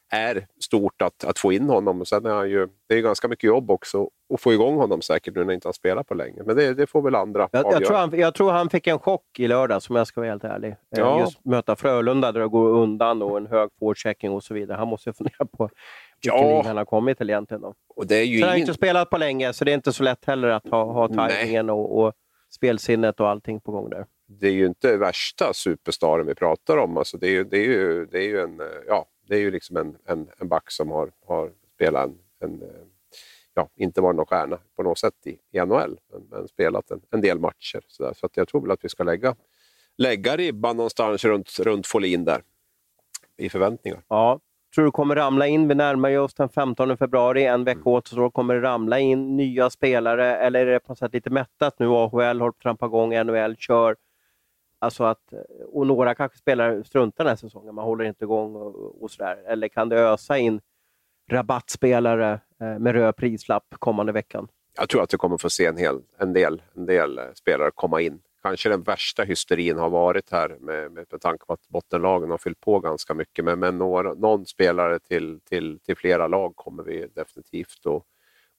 [0.09, 2.01] är stort att, att få in honom.
[2.01, 5.01] Och sen är han ju, det är ganska mycket jobb också att få igång honom
[5.01, 6.43] säkert nu när inte han spelar på länge.
[6.45, 8.99] Men det, det får väl andra jag, jag, tror han, jag tror han fick en
[8.99, 10.69] chock i lördag om jag ska vara helt ärlig.
[10.69, 11.19] Eh, ja.
[11.19, 14.77] Just möta Frölunda där det går undan och en hög forechecking och så vidare.
[14.77, 15.69] Han måste fundera på
[16.21, 16.63] vilken ja.
[16.65, 17.61] han har kommit till egentligen.
[17.61, 17.73] Då.
[17.95, 18.43] Och det är ju så ingen...
[18.43, 20.83] Han har inte spelat på länge så det är inte så lätt heller att ha,
[20.83, 22.13] ha tajmingen och, och
[22.49, 26.97] spelsinnet och allting på gång där det är ju inte värsta superstaren vi pratar om.
[26.97, 29.51] Alltså det, är ju, det, är ju, det är ju en, ja, det är ju
[29.51, 32.63] liksom en, en, en back som har, har spelat en, en
[33.53, 37.01] ja, inte varit någon stjärna på något sätt i, i NHL, men, men spelat en,
[37.11, 37.81] en, del matcher.
[37.87, 38.13] Så, där.
[38.13, 39.35] så att jag tror väl att vi ska lägga,
[39.97, 42.41] lägga ribban någonstans runt, runt Folin där,
[43.37, 44.01] i förväntningar.
[44.07, 44.39] Ja,
[44.75, 47.93] tror du kommer ramla in, vi närmar oss den 15 februari, en vecka mm.
[47.93, 51.79] återstår, kommer det ramla in nya spelare eller är det på något sätt lite mättat
[51.79, 51.87] nu?
[51.87, 53.95] AHL håller på att trampa igång, NHL kör.
[54.79, 55.33] Alltså att,
[55.71, 59.43] och några kanske spelar struntar den här säsongen, man håller inte igång och, och sådär.
[59.47, 60.61] Eller kan det ösa in
[61.31, 64.47] rabattspelare eh, med röd prislapp kommande veckan?
[64.77, 67.71] Jag tror att vi kommer få se en, hel, en, del, en del eh, spelare
[67.75, 68.21] komma in.
[68.41, 72.37] Kanske den värsta hysterin har varit här med, med, med tanke på att bottenlagen har
[72.37, 73.45] fyllt på ganska mycket.
[73.45, 78.03] Men, men några, någon spelare till, till, till flera lag kommer vi definitivt att,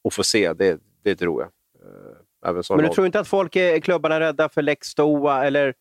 [0.03, 1.49] att få se, det, det tror jag.
[1.87, 5.45] Eh, även men du tror inte att folk i klubbarna är rädda för Lex Stoa
[5.45, 5.73] eller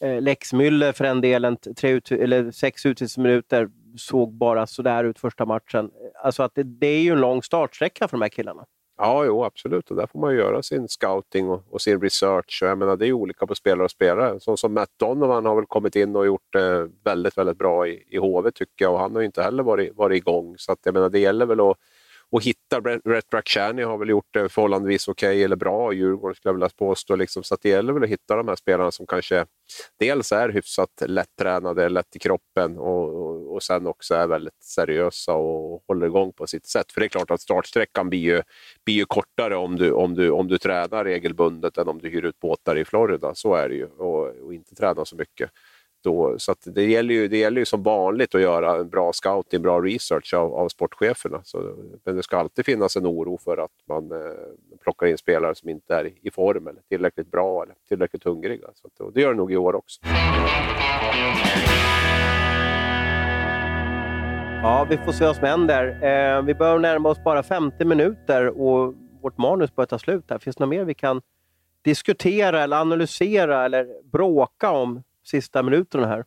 [0.00, 5.18] eh, Lex Müller för den delen, tre ut, eller sex utvisningsminuter, såg bara sådär ut
[5.18, 5.90] första matchen.
[6.24, 8.64] Alltså att det, det, är ju en lång startsträcka för de här killarna.
[9.00, 9.90] Ja, jo, absolut.
[9.90, 12.58] Och där får man göra sin scouting och, och sin research.
[12.62, 14.40] Och jag menar, det är olika på spelare och spelare.
[14.40, 17.88] Sån som Matt Donovan har väl kommit in och gjort det eh, väldigt, väldigt bra
[17.88, 18.92] i, i HV tycker jag.
[18.92, 20.54] Och han har ju inte heller varit, varit igång.
[20.58, 21.76] Så att, jag menar, det gäller väl att
[22.30, 22.80] och hitta.
[22.80, 26.54] Brett Rakhshani har väl gjort det förhållandevis okej okay, eller bra i Djurgården skulle jag
[26.54, 27.16] vilja påstå.
[27.16, 27.42] Liksom.
[27.42, 29.46] Så det gäller väl att hitta de här spelarna som kanske
[29.98, 35.34] dels är hyfsat lättränade, lätt i kroppen och, och, och sen också är väldigt seriösa
[35.34, 36.92] och håller igång på sitt sätt.
[36.92, 38.42] För det är klart att startsträckan blir ju,
[38.84, 42.24] blir ju kortare om du, om, du, om du tränar regelbundet än om du hyr
[42.24, 43.34] ut båtar i Florida.
[43.34, 45.50] Så är det ju och, och inte tränar så mycket.
[46.02, 49.62] Då, så det, gäller ju, det gäller ju som vanligt att göra en bra scouting,
[49.62, 51.40] bra research av, av sportcheferna.
[51.44, 51.74] Så,
[52.04, 54.18] men det ska alltid finnas en oro för att man eh,
[54.82, 58.68] plockar in spelare som inte är i form eller tillräckligt bra eller tillräckligt hungriga.
[58.74, 60.00] Så att, det gör det nog i år också.
[64.62, 65.86] Ja, vi får se vad som händer.
[65.86, 70.24] Eh, vi börjar närma oss bara 50 minuter och vårt manus börjar ta slut.
[70.30, 70.38] Här.
[70.38, 71.20] Finns det något mer vi kan
[71.82, 76.24] diskutera, eller analysera eller bråka om sista minuterna här.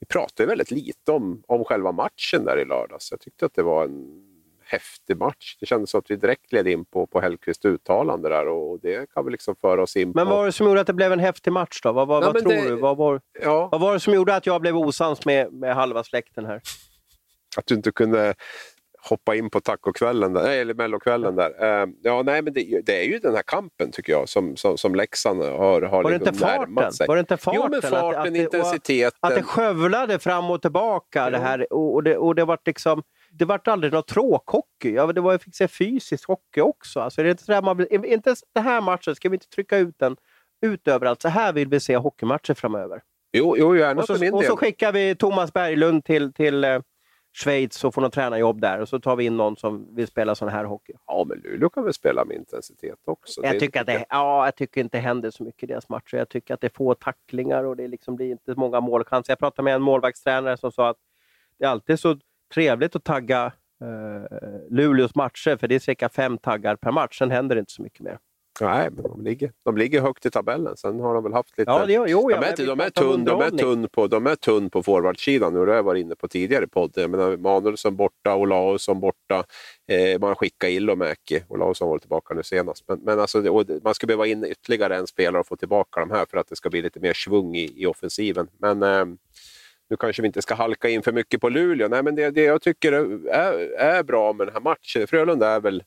[0.00, 3.10] Vi pratade väldigt lite om, om själva matchen där i lördags.
[3.10, 4.24] Jag tyckte att det var en
[4.64, 5.56] häftig match.
[5.60, 9.10] Det kändes som att vi direkt led in på, på Hellkvists uttalande där och det
[9.10, 10.18] kan vi liksom föra oss in på.
[10.18, 11.92] Men vad var det som gjorde att det blev en häftig match då?
[11.92, 12.68] Vad, vad, ja, vad tror det...
[12.68, 12.76] du?
[12.76, 13.68] Vad var, ja.
[13.72, 16.60] vad var det som gjorde att jag blev osams med, med halva släkten här?
[17.56, 18.34] Att du inte kunde
[19.00, 21.82] hoppa in på tacokvällen, där, eller mellokvällen där.
[21.82, 24.78] Uh, ja, nej, men det, det, är ju den här kampen tycker jag som, som,
[24.78, 27.06] som Leksand har, har var liksom närmat sig.
[27.06, 27.60] Var det inte farten?
[27.64, 29.18] Jo, men farten, att, att intensiteten.
[29.20, 31.30] Att det skövlade fram och tillbaka ja.
[31.30, 34.94] det här och, det, och det var liksom det vart aldrig någon tråkhockey.
[34.94, 37.00] Ja, det var, jag fick se fysisk hockey också.
[37.00, 39.94] Alltså, det är inte, så man, inte den här matchen, ska vi inte trycka ut
[39.98, 40.16] den
[40.66, 41.22] ut överallt?
[41.22, 43.02] Så här vill vi se hockeymatcher framöver.
[43.32, 44.50] Jo, jo gärna och så, för min Och del.
[44.50, 46.80] så skickar vi Thomas Berglund till, till eh,
[47.38, 50.34] Schweiz och får något tränarjobb där och så tar vi in någon som vill spela
[50.34, 50.92] sån här hockey.
[51.06, 53.40] Ja, men Luleå kan väl spela med intensitet också?
[53.44, 56.16] Jag, tycker, att det, ja, jag tycker inte det händer så mycket i deras matcher.
[56.16, 59.32] Jag tycker att det är få tacklingar och det liksom blir inte många målchanser.
[59.32, 60.96] Jag pratade med en målvaktstränare som sa att
[61.58, 62.18] det är alltid så
[62.54, 67.18] trevligt att tagga eh, Luleås matcher, för det är cirka fem taggar per match.
[67.18, 68.18] Sen händer det inte så mycket mer.
[68.60, 70.76] Nej, men de ligger, de ligger högt i tabellen.
[70.76, 71.70] Sen har de väl haft lite...
[71.70, 74.36] Ja, det, jo, de, är, de, de, är tunn, de, är tunn på, de är
[74.36, 75.52] tunn på forwardsidan.
[75.52, 77.40] Nu har jag varit inne på tidigare i podden.
[77.42, 79.44] Manuelsson borta, Olausson borta.
[79.88, 81.42] Eh, man skickar Ilomäki.
[81.48, 82.84] Olausson var tillbaka nu senast.
[82.88, 86.26] Men, men alltså, man ska behöva in ytterligare en spelare och få tillbaka de här
[86.30, 88.48] för att det ska bli lite mer svung i, i offensiven.
[88.58, 89.04] Men eh,
[89.90, 91.88] nu kanske vi inte ska halka in för mycket på Luleå.
[91.88, 95.60] Nej, men det, det jag tycker är, är bra med den här matchen, Frölunda är
[95.60, 95.82] väl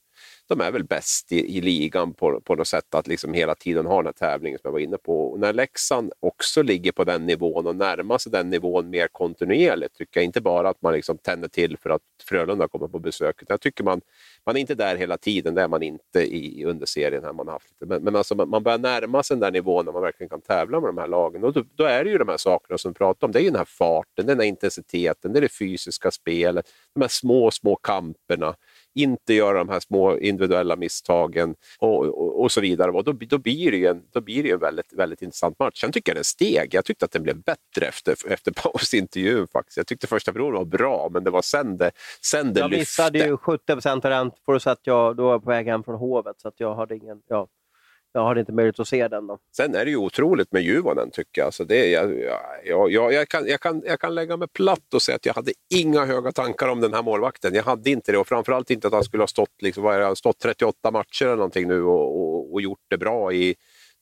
[0.52, 3.86] de är väl bäst i, i ligan på, på något sätt att liksom hela tiden
[3.86, 5.32] ha den här tävlingen som jag var inne på.
[5.32, 9.96] Och när Leksand också ligger på den nivån och närmar sig den nivån mer kontinuerligt,
[9.96, 13.44] tycker jag inte bara att man liksom tänder till för att Frölunda kommer på besök.
[13.48, 14.02] Jag tycker man,
[14.46, 17.24] man är inte där hela tiden, det är man inte i under serien.
[17.24, 17.86] Här man haft lite.
[17.86, 20.80] Men, men alltså, man börjar närma sig den där nivån när man verkligen kan tävla
[20.80, 21.44] med de här lagen.
[21.44, 23.32] Och då, då är det ju de här sakerna som vi pratar om.
[23.32, 27.02] Det är ju den här farten, den här intensiteten, det är det fysiska spelet, de
[27.02, 28.56] här små, små kamperna
[28.96, 32.92] inte göra de här små individuella misstagen och, och, och så vidare.
[32.92, 35.82] Och då, då blir det en, då blir det en väldigt, väldigt intressant match.
[35.82, 36.74] Sen tycker jag den steg.
[36.74, 39.78] Jag tyckte att den blev bättre efter, efter pausintervjun faktiskt.
[39.78, 43.02] Jag tyckte första perioden var bra, men det var sen det, sen det jag lyfte.
[43.02, 45.84] Jag missade ju 70 procent av den, för att jag då var på väg hem
[45.84, 47.22] från Hovet, så att jag hade ingen...
[47.28, 47.48] Ja
[48.14, 49.28] jag hade inte möjlighet att se den.
[49.28, 49.38] Då.
[49.56, 51.46] Sen är det ju otroligt med Juvonen tycker jag.
[51.46, 52.20] Alltså det, jag,
[52.66, 55.34] jag, jag, jag, kan, jag, kan, jag kan lägga mig platt och säga att jag
[55.34, 57.56] hade inga höga tankar om den här målvakten.
[57.56, 60.16] Jag hade inte det och framförallt inte att han skulle ha stått, liksom, vad är
[60.16, 63.56] stått 38 matcher eller någonting nu och, och, och gjort det bra i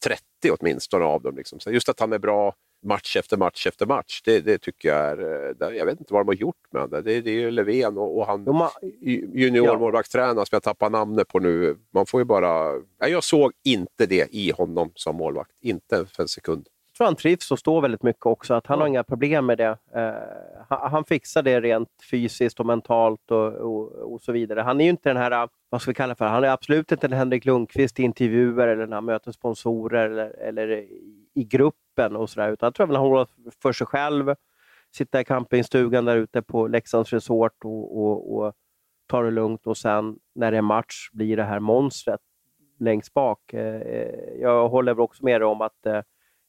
[0.03, 0.21] 30
[0.59, 1.35] åtminstone av dem.
[1.35, 1.59] Liksom.
[1.59, 4.21] Så just att han är bra match efter match efter match.
[4.25, 5.17] Det, det tycker jag är...
[5.61, 7.03] Eh, jag vet inte vad de har gjort med honom.
[7.03, 8.45] Det, det är ju Löfven och, och han
[9.33, 11.77] juniormålvaktstränaren som jag tappar namnet på nu.
[11.93, 12.73] Man får ju bara...
[12.97, 15.51] Jag såg inte det i honom som målvakt.
[15.61, 16.67] Inte för en sekund.
[16.87, 18.53] Jag tror han trivs och står väldigt mycket också.
[18.53, 18.83] Att han ja.
[18.83, 19.77] har inga problem med det.
[19.95, 20.13] Uh,
[20.69, 24.61] han, han, fixar det rent fysiskt och mentalt och, och, och, så vidare.
[24.61, 27.07] Han är ju inte den här, vad ska vi kalla för, han är absolut inte
[27.07, 30.85] en Henrik Lundqvist i intervjuer eller när han möter sponsorer eller, eller
[31.33, 31.43] i
[31.89, 32.51] gruppen och sådär.
[32.51, 33.27] Utan jag tror att han håller
[33.61, 34.35] för sig själv,
[34.91, 38.53] sitta i campingstugan där ute på Leksands resort och, och, och
[39.07, 42.21] ta det lugnt och sen när det är match blir det här monstret
[42.79, 43.53] längst bak.
[43.53, 46.01] Eh, eh, jag håller också med dig om att eh,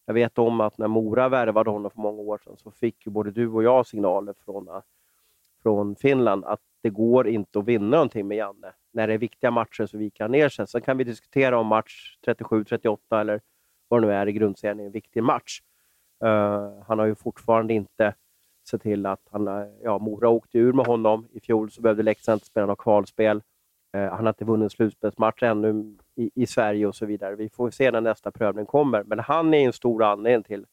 [0.07, 3.13] jag vet om att när Mora värvade honom för många år sedan så fick ju
[3.13, 4.69] både du och jag signaler från,
[5.63, 8.73] från Finland att det går inte att vinna någonting med Janne.
[8.93, 10.67] När det är viktiga matcher så viker han ner sig.
[10.67, 13.41] Sen kan vi diskutera om match 37, 38 eller
[13.91, 15.63] vad det nu är i grundserien, i en viktig match.
[16.25, 18.15] Uh, han har ju fortfarande inte
[18.71, 21.29] sett till att han, eh, ja, Mora åkte ur med honom.
[21.33, 23.43] I fjol så behövde Leksand inte spela något kvalspel.
[23.97, 27.37] Uh, han har inte vunnit slutspelsmatch ännu i, i, Sverige och så vidare.
[27.37, 29.03] Vi får se när nästa prövning kommer.
[29.05, 30.67] Men han är en stor anledning till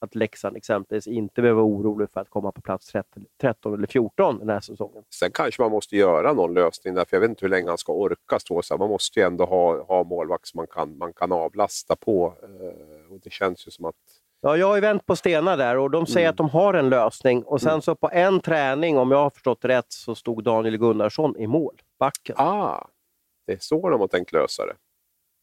[0.00, 2.92] att Leksand exempelvis inte behöver vara orolig för att komma på plats
[3.40, 5.04] 13 eller 14 den här säsongen.
[5.14, 7.78] Sen kanske man måste göra någon lösning där, för jag vet inte hur länge han
[7.78, 8.78] ska orka stå så här.
[8.78, 12.34] Man måste ju ändå ha, ha målvakt som man kan, man kan avlasta på.
[12.42, 13.94] Eh, och det känns ju som att
[14.42, 16.30] Ja, jag har ju vänt på stenar där och de säger mm.
[16.30, 17.42] att de har en lösning.
[17.42, 17.82] Och sen mm.
[17.82, 21.82] så på en träning, om jag har förstått rätt, så stod Daniel Gunnarsson i mål,
[21.98, 22.36] backen.
[22.38, 22.86] Ah,
[23.46, 24.74] det är så de har tänkt lösa det.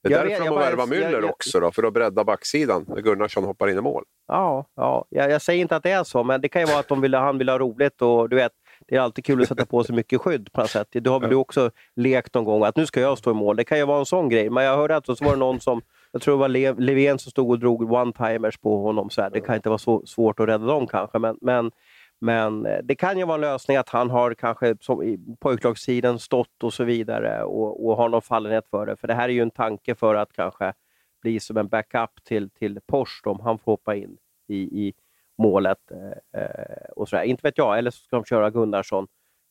[0.04, 2.24] Det är jag därför vet, de har värvat Müller jag, också, då, för att bredda
[2.24, 4.04] backsidan när Gunnarsson hoppar in i mål.
[4.28, 5.06] Ja, ja.
[5.10, 7.02] Jag, jag, säger inte att det är så, men det kan ju vara att de
[7.02, 8.52] vill, han vill ha roligt och du vet,
[8.88, 10.88] det är alltid kul att sätta på sig mycket skydd på något sätt.
[10.92, 13.56] Det har väl du också lekt någon gång, att nu ska jag stå i mål.
[13.56, 14.50] Det kan ju vara en sån grej.
[14.50, 15.82] Men jag hörde att så var det någon som,
[16.12, 19.10] jag tror det var Le Levén som stod och drog one-timers på honom.
[19.10, 19.30] Så här.
[19.30, 21.72] Det kan inte vara så svårt att rädda dem kanske, men, men
[22.20, 26.20] men eh, det kan ju vara en lösning att han har kanske som i pojklagstiden
[26.20, 28.96] stått och så vidare och, och har någon fallenhet för det.
[28.96, 30.74] För det här är ju en tanke för att kanske
[31.22, 34.94] bli som en backup till, till Porsche om han får hoppa in i, i
[35.38, 35.92] målet.
[35.92, 37.24] Eh, eh och sådär.
[37.24, 39.08] Inte vet jag, eller så ska de köra Gunnarsson.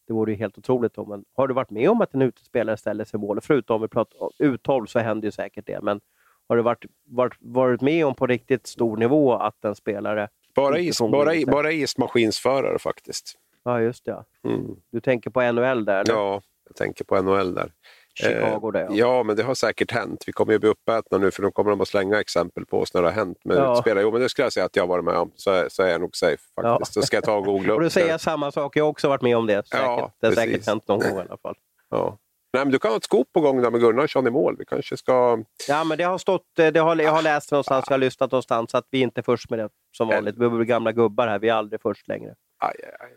[0.07, 0.97] Det vore ju helt otroligt.
[0.97, 3.41] Men har du varit med om att en utespelare ställer sig i mål?
[3.41, 5.81] Förutom om vi pratar uthåll så händer ju säkert det.
[5.83, 6.01] Men
[6.49, 10.79] har du varit, varit, varit med om på riktigt stor nivå att en spelare bara,
[10.79, 13.35] is, bara, bara ismaskinsförare faktiskt.
[13.65, 14.25] Ja, just det.
[14.45, 14.77] Mm.
[14.93, 16.01] Du tänker på NHL där?
[16.01, 16.13] Eller?
[16.13, 17.73] Ja, jag tänker på NHL där.
[18.15, 18.89] Chicago det, ja.
[18.91, 19.23] ja.
[19.23, 20.25] men det har säkert hänt.
[20.27, 22.95] Vi kommer ju bli uppätna nu för då kommer de att slänga exempel på oss
[22.95, 23.77] när det har hänt med ja.
[23.77, 24.03] spelare.
[24.03, 25.31] Jo, men det skulle jag säga att jag har varit med om.
[25.35, 26.97] Så, så är jag nog safe faktiskt.
[26.97, 27.03] Ja.
[27.03, 28.77] Så ska jag ta och googla upp Och du säger samma sak.
[28.77, 29.69] Jag har också varit med om det.
[29.69, 29.87] Säkert.
[29.87, 31.55] Ja, det har säkert hänt någon gång i alla fall.
[31.91, 32.19] Ja.
[32.53, 34.57] Nej, men du kan ha ett skop på gång där med Gunnarsson i mål.
[34.59, 35.45] Vi kanske ska...
[35.69, 38.33] Ja, men det har stått, eh, det har, jag har läst någonstans, jag har lyssnat
[38.33, 40.39] någonstans, att vi inte är först med det som vanligt.
[40.39, 42.35] Vi är gamla gubbar här, vi är aldrig först längre.
[42.59, 43.11] Aj, aj.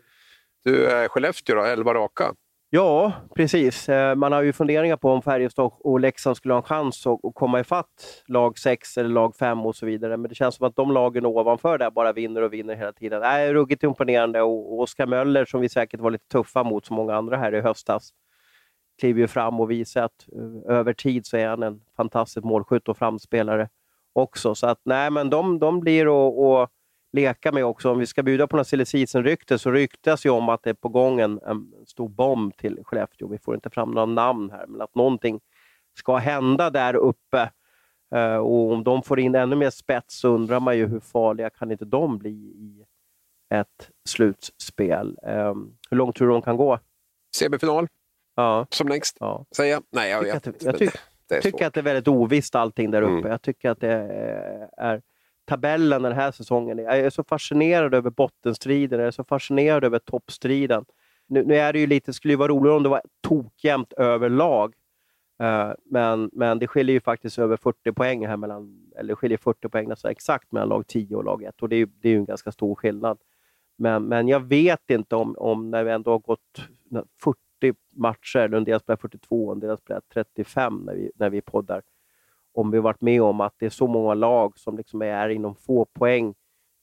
[0.64, 2.34] Du, Skellefteå då, 11 raka?
[2.72, 3.88] Ja, precis.
[3.88, 7.34] Eh, man har ju funderingar på om Färjestad och Leksand skulle ha en chans att
[7.34, 10.16] komma ifatt lag 6 eller lag 5 och så vidare.
[10.16, 13.20] Men det känns som att de lagen ovanför där bara vinner och vinner hela tiden.
[13.20, 16.96] Det är ruggigt imponerande och Oskar Möller, som vi säkert var lite tuffa mot, som
[16.96, 18.10] många andra här i höstas,
[19.00, 22.88] kliver ju fram och visar att eh, över tid så är han en fantastisk målskytt
[22.88, 23.68] och framspelare
[24.12, 24.54] också.
[24.54, 26.06] Så att nej, men de, de blir
[26.62, 26.70] att
[27.12, 27.90] leka med också.
[27.90, 28.84] Om vi ska bjuda på några silly
[29.14, 32.78] rykte så ryktas ju om att det är på gång en, en stor bomb till
[32.84, 33.28] Skellefteå.
[33.28, 35.40] Vi får inte fram några namn här, men att någonting
[35.98, 37.50] ska hända där uppe.
[38.14, 41.50] Eh, och om de får in ännu mer spets så undrar man ju hur farliga
[41.50, 42.84] kan inte de bli i
[43.54, 45.18] ett slutspel?
[45.22, 46.78] Ehm, hur långt tror du de kan gå?
[47.36, 47.88] Semifinal.
[48.40, 48.66] Ja.
[48.70, 49.16] som längst.
[49.20, 49.44] Ja.
[49.56, 49.82] Säga?
[49.90, 50.64] Nej, jag Tycker vet att- inte.
[50.64, 53.12] jag men tycker- det är Jag tycker att det är väldigt ovisst allting där uppe.
[53.12, 53.30] Mm.
[53.30, 53.92] Jag tycker att det
[54.76, 55.02] är
[55.44, 56.78] tabellen den här säsongen.
[56.78, 60.84] Jag är så fascinerad över bottenstriden, jag är så fascinerad över toppstriden.
[61.26, 64.74] Nu, nu är det ju lite, skulle ju vara roligare om det var tokjämnt överlag.
[65.42, 69.68] Eh, men, men det skiljer ju faktiskt över 40 poäng här mellan, eller skiljer 40
[69.68, 72.16] poäng nästan exakt mellan lag 10 och lag 1 och det är ju, det är
[72.16, 73.18] en ganska stor skillnad.
[73.78, 76.60] Men, men jag vet inte om, om när vi ändå har gått
[77.22, 77.40] 40
[77.96, 81.82] matcher, en del spelar 42, en del spelar 35 när vi, när vi poddar,
[82.52, 85.54] om vi varit med om att det är så många lag som liksom är inom
[85.54, 86.34] få poäng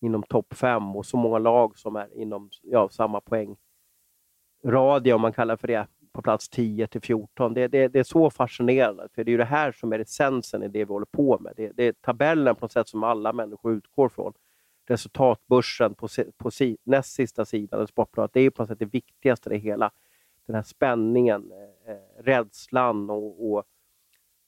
[0.01, 5.33] inom topp 5 och så många lag som är inom ja, samma poängradie, om man
[5.33, 7.53] kallar för det, på plats 10 till 14.
[7.53, 10.63] Det, det, det är så fascinerande, för det är ju det här som är essensen
[10.63, 11.53] i det vi håller på med.
[11.55, 14.33] Det, det är tabellen på något sätt som alla människor utgår från.
[14.87, 16.07] Resultatbörsen på,
[16.37, 19.53] på si, näst sista sidan, i Sportbladet, det är på något sätt det viktigaste i
[19.53, 19.91] det hela.
[20.47, 23.63] Den här spänningen, eh, eh, rädslan och, och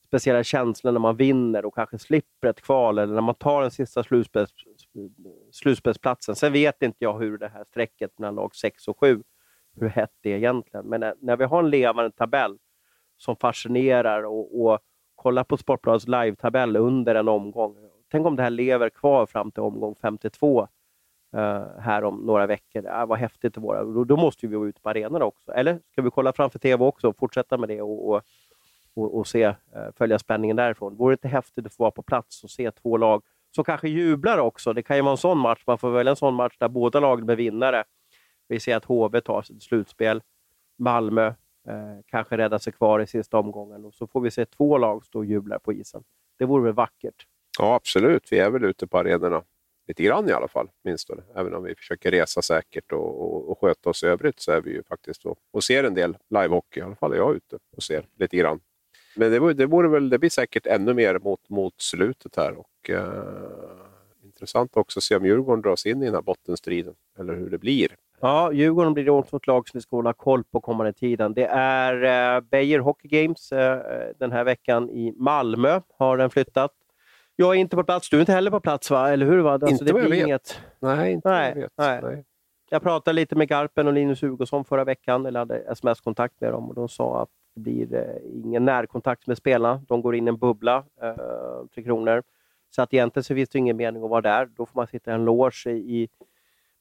[0.06, 3.72] speciella känslor när man vinner och kanske slipper ett kval eller när man tar den
[3.72, 4.52] sista slutspels,
[5.52, 6.36] slutspelsplatsen.
[6.36, 9.24] Sen vet inte jag hur det här strecket mellan lag 6 och 7,
[9.76, 10.86] hur hett det är egentligen.
[10.86, 12.58] Men när, när vi har en levande tabell
[13.18, 14.80] som fascinerar och, och
[15.16, 17.78] kolla på Sportbladets live-tabell under en omgång.
[18.12, 20.68] Tänk om det här lever kvar fram till omgång 52
[21.34, 22.88] Eh, här om några veckor.
[22.88, 23.80] Ah, vad häftigt det vore.
[23.80, 25.52] Då, då måste vi vara ute på arenorna också.
[25.52, 28.22] Eller ska vi kolla framför TV också och fortsätta med det och, och,
[28.94, 29.56] och, och se, eh,
[29.98, 30.96] följa spänningen därifrån?
[30.96, 33.24] Vore det inte häftigt att få vara på plats och se två lag
[33.56, 34.74] som kanske jublar också?
[34.74, 35.64] Det kan ju vara en sån match.
[35.68, 37.84] Man får välja en sån match där båda lagen blir vinnare.
[38.48, 40.22] Vi ser att HV tar sitt slutspel.
[40.78, 41.28] Malmö
[41.68, 45.06] eh, kanske räddar sig kvar i sista omgången och så får vi se två lag
[45.06, 46.04] stå och jubla på isen.
[46.40, 47.26] Det vore väl vackert?
[47.60, 48.32] Ja, absolut.
[48.32, 49.44] Vi är väl ute på arenorna
[49.90, 51.10] lite grann i alla fall, minst.
[51.36, 54.62] Även om vi försöker resa säkert och, och, och sköta oss i övrigt så är
[54.62, 56.80] vi ju faktiskt och, och ser en del livehockey.
[56.80, 58.60] I alla fall är jag ute och ser lite grann.
[59.16, 62.58] Men det, det, vore väl, det blir säkert ännu mer mot, mot slutet här.
[62.58, 63.24] Och, eh,
[64.24, 67.58] intressant också att se om Djurgården dras in i den här bottenstriden, eller hur det
[67.58, 67.96] blir.
[68.22, 71.34] Ja, Djurgården blir också ett lag som vi ska hålla koll på kommande tiden.
[71.34, 76.30] Det är eh, Beijer Hockey Games eh, eh den här veckan i Malmö, har den
[76.30, 76.72] flyttat.
[77.42, 79.10] Jag är inte på plats, du är inte heller på plats va?
[79.10, 79.38] Eller hur?
[79.40, 79.52] Va?
[79.54, 80.28] Alltså, Inte det vad jag blir vet.
[80.28, 80.60] inget...
[80.80, 81.72] Nej, inte Nej, jag vet.
[81.78, 82.00] nej.
[82.04, 82.26] Nej.
[82.70, 86.70] Jag pratade lite med Garpen och Linus Hugosson förra veckan, eller hade sms-kontakt med dem
[86.70, 89.82] och de sa att det blir eh, ingen närkontakt med spelarna.
[89.88, 91.16] De går in i en bubbla, eh,
[91.74, 92.24] Tre Kronor.
[92.70, 94.46] Så att egentligen så finns det ingen mening att vara där.
[94.46, 96.10] Då får man sitta i en loge i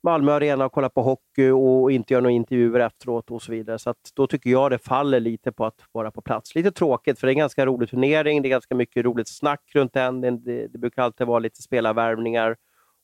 [0.02, 3.78] Malmö Arena och kolla på hockey och inte göra några intervjuer efteråt och så vidare.
[3.78, 6.54] Så att då tycker jag det faller lite på att vara på plats.
[6.54, 8.42] Lite tråkigt, för det är en ganska rolig turnering.
[8.42, 10.20] Det är ganska mycket roligt snack runt den.
[10.20, 12.56] Det, det, det brukar alltid vara lite spelarvärvningar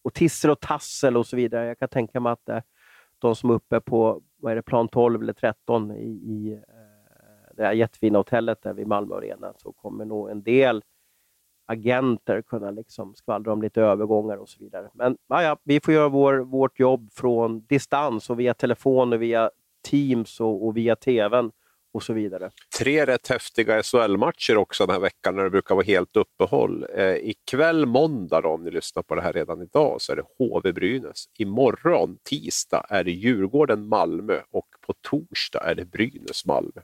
[0.05, 1.67] och tissel och tassel och så vidare.
[1.67, 2.61] Jag kan tänka mig att eh,
[3.19, 7.57] de som är uppe på vad är det, plan 12 eller 13 i, i eh,
[7.57, 10.83] det här jättefina hotellet där vid Malmö Arena så kommer nog en del
[11.67, 14.91] agenter kunna liksom skvallra om lite övergångar och så vidare.
[14.95, 19.23] Men ja, ja, vi får göra vår, vårt jobb från distans och via telefon och
[19.23, 19.51] via
[19.91, 21.51] Teams och, och via TVn
[21.95, 22.51] och så vidare.
[22.79, 26.87] Tre rätt häftiga SHL-matcher också den här veckan när det brukar vara helt uppehåll.
[26.97, 30.23] Eh, ikväll måndag, då, om ni lyssnar på det här redan idag, så är det
[30.39, 31.25] HV-Brynäs.
[31.39, 36.81] Imorgon, tisdag, är det Djurgården-Malmö och på torsdag är det Brynäs-Malmö.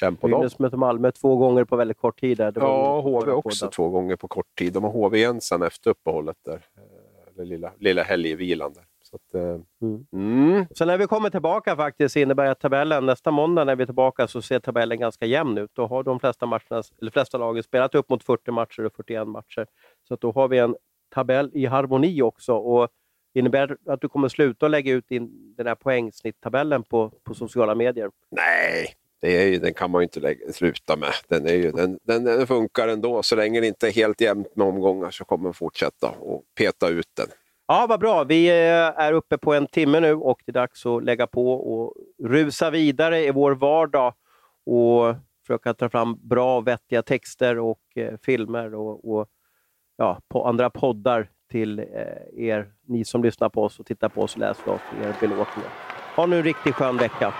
[0.00, 0.40] Känn på dem.
[0.40, 2.38] Brynäs möter Malmö två gånger på väldigt kort tid.
[2.38, 2.52] Där.
[2.56, 4.72] Ja, HV också två gånger på kort tid.
[4.72, 6.54] De har HV igen sen efter uppehållet där.
[6.54, 8.84] Eh, Eller lilla, lilla helgvilan där.
[9.02, 10.06] Så att, eh, Mm.
[10.12, 10.66] mm.
[10.74, 14.28] Så när vi kommer tillbaka faktiskt innebär att tabellen nästa måndag när vi är tillbaka
[14.28, 15.70] så ser tabellen ganska jämn ut.
[15.74, 19.28] Då har de flesta, matcherna, eller flesta lagen spelat upp mot 40 matcher och 41
[19.28, 19.66] matcher.
[20.08, 20.76] Så då har vi en
[21.14, 22.54] tabell i harmoni också.
[22.54, 22.88] Och
[23.34, 27.74] innebär det att du kommer sluta lägga ut din, den här poängsnitttabellen på, på sociala
[27.74, 28.10] medier?
[28.30, 31.12] Nej, det är ju, den kan man ju inte lägga, sluta med.
[31.28, 33.22] Den, är ju, den, den, den funkar ändå.
[33.22, 36.88] Så länge det inte är helt jämnt med omgångar så kommer man fortsätta och peta
[36.88, 37.26] ut den.
[37.66, 38.24] Ja, vad bra.
[38.24, 41.52] Vi eh, är uppe på en timme nu och det är dags att lägga på
[41.52, 44.14] och rusa vidare i vår vardag
[44.66, 45.14] och
[45.46, 49.28] försöka ta fram bra, vettiga texter och eh, filmer och, och
[49.96, 54.22] ja, på andra poddar till eh, er, ni som lyssnar på oss och tittar på
[54.22, 55.62] oss och läser oss, er belåtna.
[56.16, 57.34] Ha nu en riktigt skön vecka.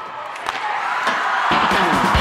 [1.80, 2.19] Bye.